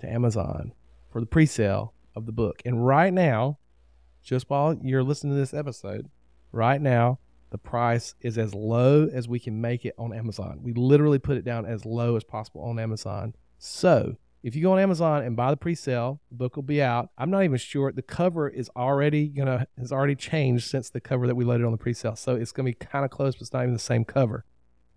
[0.00, 0.72] to Amazon
[1.10, 2.62] for the pre-sale of the book.
[2.64, 3.58] And right now,
[4.22, 6.08] just while you're listening to this episode,
[6.52, 7.18] right now,
[7.50, 10.60] the price is as low as we can make it on Amazon.
[10.62, 13.34] We literally put it down as low as possible on Amazon.
[13.58, 14.16] So
[14.46, 17.08] if you go on Amazon and buy the pre-sale, the book will be out.
[17.18, 21.26] I'm not even sure the cover is already gonna has already changed since the cover
[21.26, 22.14] that we loaded on the pre-sale.
[22.14, 24.44] So it's gonna be kind of close, but it's not even the same cover.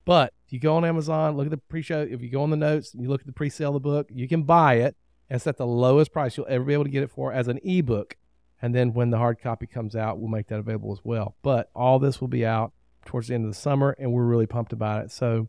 [0.06, 2.08] But if you go on Amazon, look at the pre-show.
[2.08, 4.08] If you go on the notes and you look at the pre-sale of the book,
[4.14, 4.96] you can buy it.
[5.32, 7.60] It's at the lowest price you'll ever be able to get it for as an
[7.64, 8.18] ebook.
[8.62, 11.36] And then when the hard copy comes out, we'll make that available as well.
[11.42, 12.72] But all this will be out
[13.04, 15.12] towards the end of the summer, and we're really pumped about it.
[15.12, 15.48] So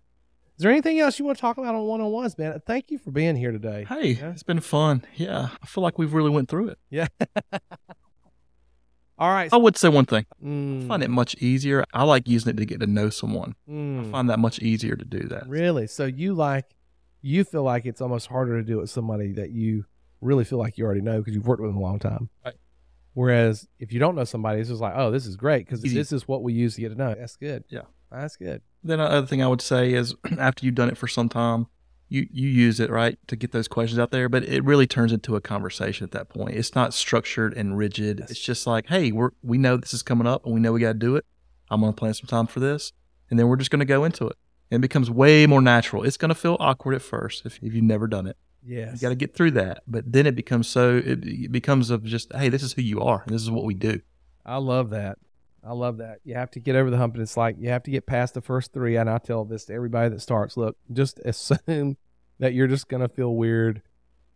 [0.61, 2.61] is there anything else you want to talk about on one on ones, man?
[2.67, 3.87] Thank you for being here today.
[3.89, 4.33] Hey, yeah.
[4.33, 5.07] it's been fun.
[5.17, 6.79] Yeah, I feel like we've really went through it.
[6.91, 7.07] Yeah.
[9.19, 9.51] All right.
[9.51, 10.27] I would say one thing.
[10.45, 10.85] Mm.
[10.85, 11.87] I find it much easier.
[11.95, 13.55] I like using it to get to know someone.
[13.67, 14.09] Mm.
[14.09, 15.49] I find that much easier to do that.
[15.49, 15.87] Really?
[15.87, 16.67] So you like,
[17.23, 19.87] you feel like it's almost harder to do it with somebody that you
[20.21, 22.29] really feel like you already know because you've worked with them a long time.
[22.45, 22.57] Right.
[23.15, 26.13] Whereas if you don't know somebody, it's just like, oh, this is great because this
[26.13, 27.15] is what we use to get to know.
[27.19, 27.65] That's good.
[27.71, 27.85] Yeah.
[28.11, 28.61] That's good.
[28.83, 31.66] Then another thing I would say is after you've done it for some time,
[32.09, 35.12] you you use it right to get those questions out there, but it really turns
[35.12, 36.57] into a conversation at that point.
[36.57, 38.20] It's not structured and rigid.
[38.28, 40.81] It's just like, hey, we're we know this is coming up and we know we
[40.81, 41.24] got to do it.
[41.70, 42.93] I'm going to plan some time for this,
[43.31, 44.37] and then we're just going to go into it.
[44.70, 46.03] And it becomes way more natural.
[46.03, 48.37] It's going to feel awkward at first if, if you've never done it.
[48.64, 48.95] Yes.
[48.95, 52.05] You got to get through that, but then it becomes so it, it becomes of
[52.05, 53.24] just, hey, this is who you are.
[53.26, 54.01] This is what we do.
[54.45, 55.18] I love that.
[55.65, 56.21] I love that.
[56.25, 58.35] You have to get over the hump, and it's like you have to get past
[58.35, 58.97] the first three.
[58.97, 61.97] And I tell this to everybody that starts: look, just assume
[62.39, 63.83] that you're just gonna feel weird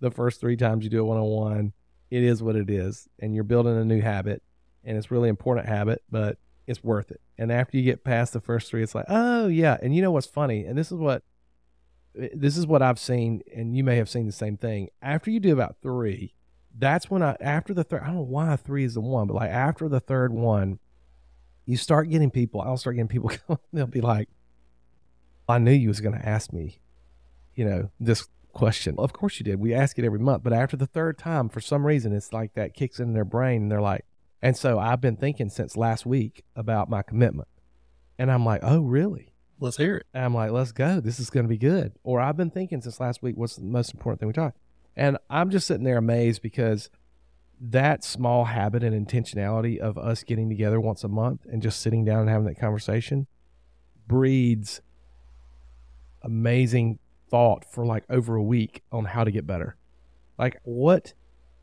[0.01, 1.72] the first three times you do a one on one.
[2.11, 4.43] It is what it is, and you're building a new habit,
[4.85, 7.20] and it's really important habit, but it's worth it.
[7.39, 9.77] And after you get past the first three, it's like, oh yeah.
[9.83, 10.64] And you know what's funny?
[10.64, 11.22] And this is what
[12.14, 14.89] this is what I've seen, and you may have seen the same thing.
[15.03, 16.35] After you do about three,
[16.77, 18.03] that's when I after the third.
[18.03, 20.79] I don't know why three is the one, but like after the third one,
[21.66, 23.30] you start getting people, I'll start getting people,
[23.72, 24.28] they'll be like,
[25.48, 26.78] I knew you was going to ask me,
[27.54, 28.96] you know, this question.
[28.96, 29.60] Well, of course you did.
[29.60, 30.42] We ask it every month.
[30.42, 33.62] But after the third time, for some reason, it's like that kicks in their brain
[33.62, 34.04] and they're like,
[34.40, 37.48] and so I've been thinking since last week about my commitment.
[38.18, 39.32] And I'm like, oh, really?
[39.58, 40.06] Let's hear it.
[40.12, 41.00] And I'm like, let's go.
[41.00, 41.92] This is going to be good.
[42.02, 44.54] Or I've been thinking since last week, what's the most important thing we talk?
[44.96, 46.90] And I'm just sitting there amazed because–
[47.61, 52.05] that small habit and intentionality of us getting together once a month and just sitting
[52.05, 53.26] down and having that conversation
[54.07, 54.80] breeds
[56.22, 56.98] amazing
[57.30, 59.76] thought for like over a week on how to get better.
[60.38, 61.14] Like what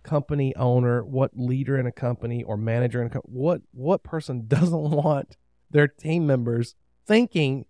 [0.03, 4.45] company owner, what leader in a company or manager in a company, what what person
[4.47, 5.37] doesn't want
[5.69, 6.75] their team members
[7.05, 7.65] thinking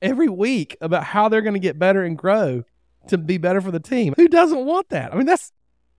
[0.00, 2.62] every week about how they're going to get better and grow
[3.08, 4.14] to be better for the team?
[4.16, 5.12] Who doesn't want that?
[5.12, 5.52] I mean, that's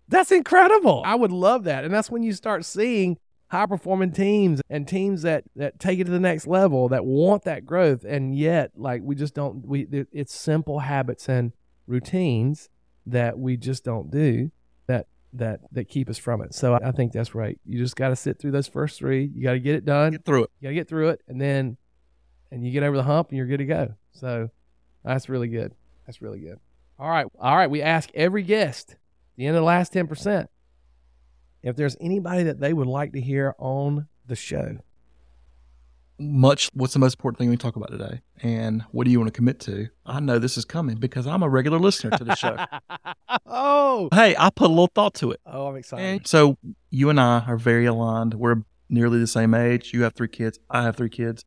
[0.09, 1.03] that's incredible.
[1.05, 1.85] I would love that.
[1.85, 6.03] And that's when you start seeing high performing teams and teams that that take it
[6.03, 8.03] to the next level that want that growth.
[8.03, 11.53] And yet like we just don't we it's simple habits and
[11.87, 12.69] routines
[13.05, 14.51] that we just don't do
[14.87, 16.53] that that that keep us from it.
[16.53, 17.59] So i think that's right.
[17.65, 19.31] You just got to sit through those first three.
[19.33, 20.11] You got to get it done.
[20.11, 20.51] Get through it.
[20.59, 21.77] You got to get through it and then
[22.51, 23.93] and you get over the hump and you're good to go.
[24.13, 24.49] So
[25.03, 25.73] that's really good.
[26.05, 26.59] That's really good.
[26.97, 27.27] All right.
[27.39, 27.69] All right.
[27.69, 28.95] We ask every guest
[29.39, 30.47] the end of the last 10%.
[31.63, 34.79] If there's anybody that they would like to hear on the show,
[36.19, 38.19] much what's the most important thing we talk about today?
[38.43, 39.87] And what do you want to commit to?
[40.05, 42.57] I know this is coming because i'm a regular listener to the show.
[43.45, 44.09] Oh!
[44.11, 45.39] Hey i put a little thought to it.
[45.45, 46.03] Oh i'm excited.
[46.03, 46.57] And so
[46.89, 48.33] you and i are very aligned.
[48.33, 49.93] We're nearly the same age.
[49.93, 50.59] You have three kids.
[50.69, 51.45] I have three kids.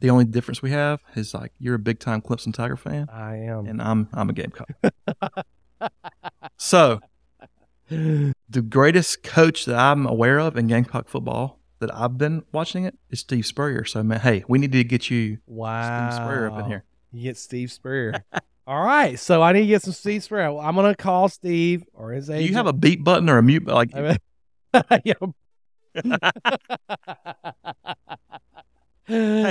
[0.00, 3.08] The only difference we have is like you're a big time clemson tiger fan.
[3.10, 3.66] I am.
[3.66, 4.68] And i'm i'm a gamecock
[6.56, 7.00] so,
[7.88, 12.96] the greatest coach that I'm aware of in Gamecock football that I've been watching it
[13.10, 13.84] is Steve Spurrier.
[13.84, 16.10] So, man, hey, we need to get you wow.
[16.10, 16.84] Steve Spurrier up in here.
[17.12, 18.24] You get Steve Spurrier.
[18.66, 20.58] All right, so I need to get some Steve Spurrier.
[20.58, 22.46] I'm gonna call Steve or his agent.
[22.46, 23.66] Do you have a beat button or a mute?
[23.66, 24.08] Like, hey,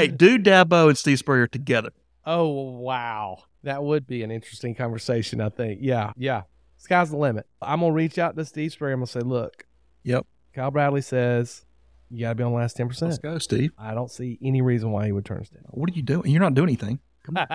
[0.07, 1.91] do Dabo and Steve Spurrier together.
[2.25, 5.41] Oh wow, that would be an interesting conversation.
[5.41, 5.79] I think.
[5.83, 6.43] Yeah, yeah.
[6.83, 7.47] Sky's the limit.
[7.61, 8.93] I'm gonna reach out to Steve Spurrier.
[8.93, 9.65] I'm gonna say, look.
[10.03, 10.27] Yep.
[10.53, 11.63] Kiel Bradley says
[12.09, 13.11] you got to be on the last ten percent.
[13.11, 13.71] Let's go, Steve.
[13.77, 15.63] I don't see any reason why he would turn us down.
[15.69, 16.29] What are you doing?
[16.29, 16.99] You're not doing anything.
[17.23, 17.47] Come on.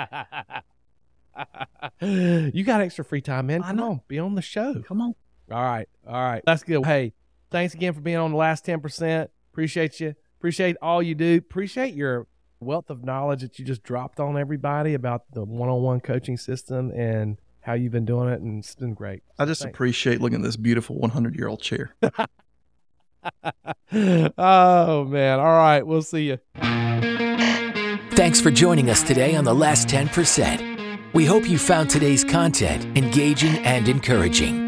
[2.55, 3.63] you got extra free time, man.
[3.63, 4.81] Come on, be on the show.
[4.81, 5.15] Come on.
[5.53, 6.43] All right, all right.
[6.47, 6.87] That's good.
[6.87, 7.13] Hey,
[7.51, 9.31] thanks again for being on the last ten percent.
[9.53, 10.15] Appreciate you.
[10.39, 11.37] Appreciate all you do.
[11.37, 12.27] Appreciate your
[12.61, 17.37] wealth of knowledge that you just dropped on everybody about the one-on-one coaching system and
[17.69, 19.23] how you've been doing it, and it's been great.
[19.39, 19.77] I just Thanks.
[19.77, 21.95] appreciate looking at this beautiful 100-year-old chair.
[24.39, 25.39] oh man!
[25.39, 26.39] All right, we'll see you.
[28.13, 31.13] Thanks for joining us today on The Last 10%.
[31.13, 34.67] We hope you found today's content engaging and encouraging.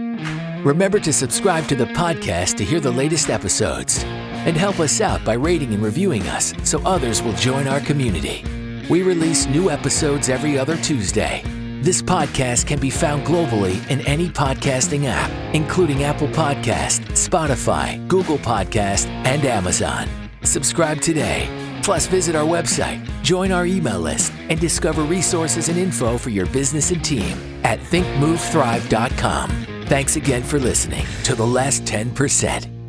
[0.62, 5.24] Remember to subscribe to the podcast to hear the latest episodes and help us out
[5.24, 8.44] by rating and reviewing us so others will join our community.
[8.90, 11.42] We release new episodes every other Tuesday.
[11.82, 18.36] This podcast can be found globally in any podcasting app, including Apple Podcast, Spotify, Google
[18.36, 20.06] Podcast, and Amazon.
[20.42, 21.48] Subscribe today.
[21.82, 26.44] Plus, visit our website, join our email list, and discover resources and info for your
[26.48, 29.50] business and team at thinkmovethrive.com.
[29.86, 32.79] Thanks again for listening to The Last 10%.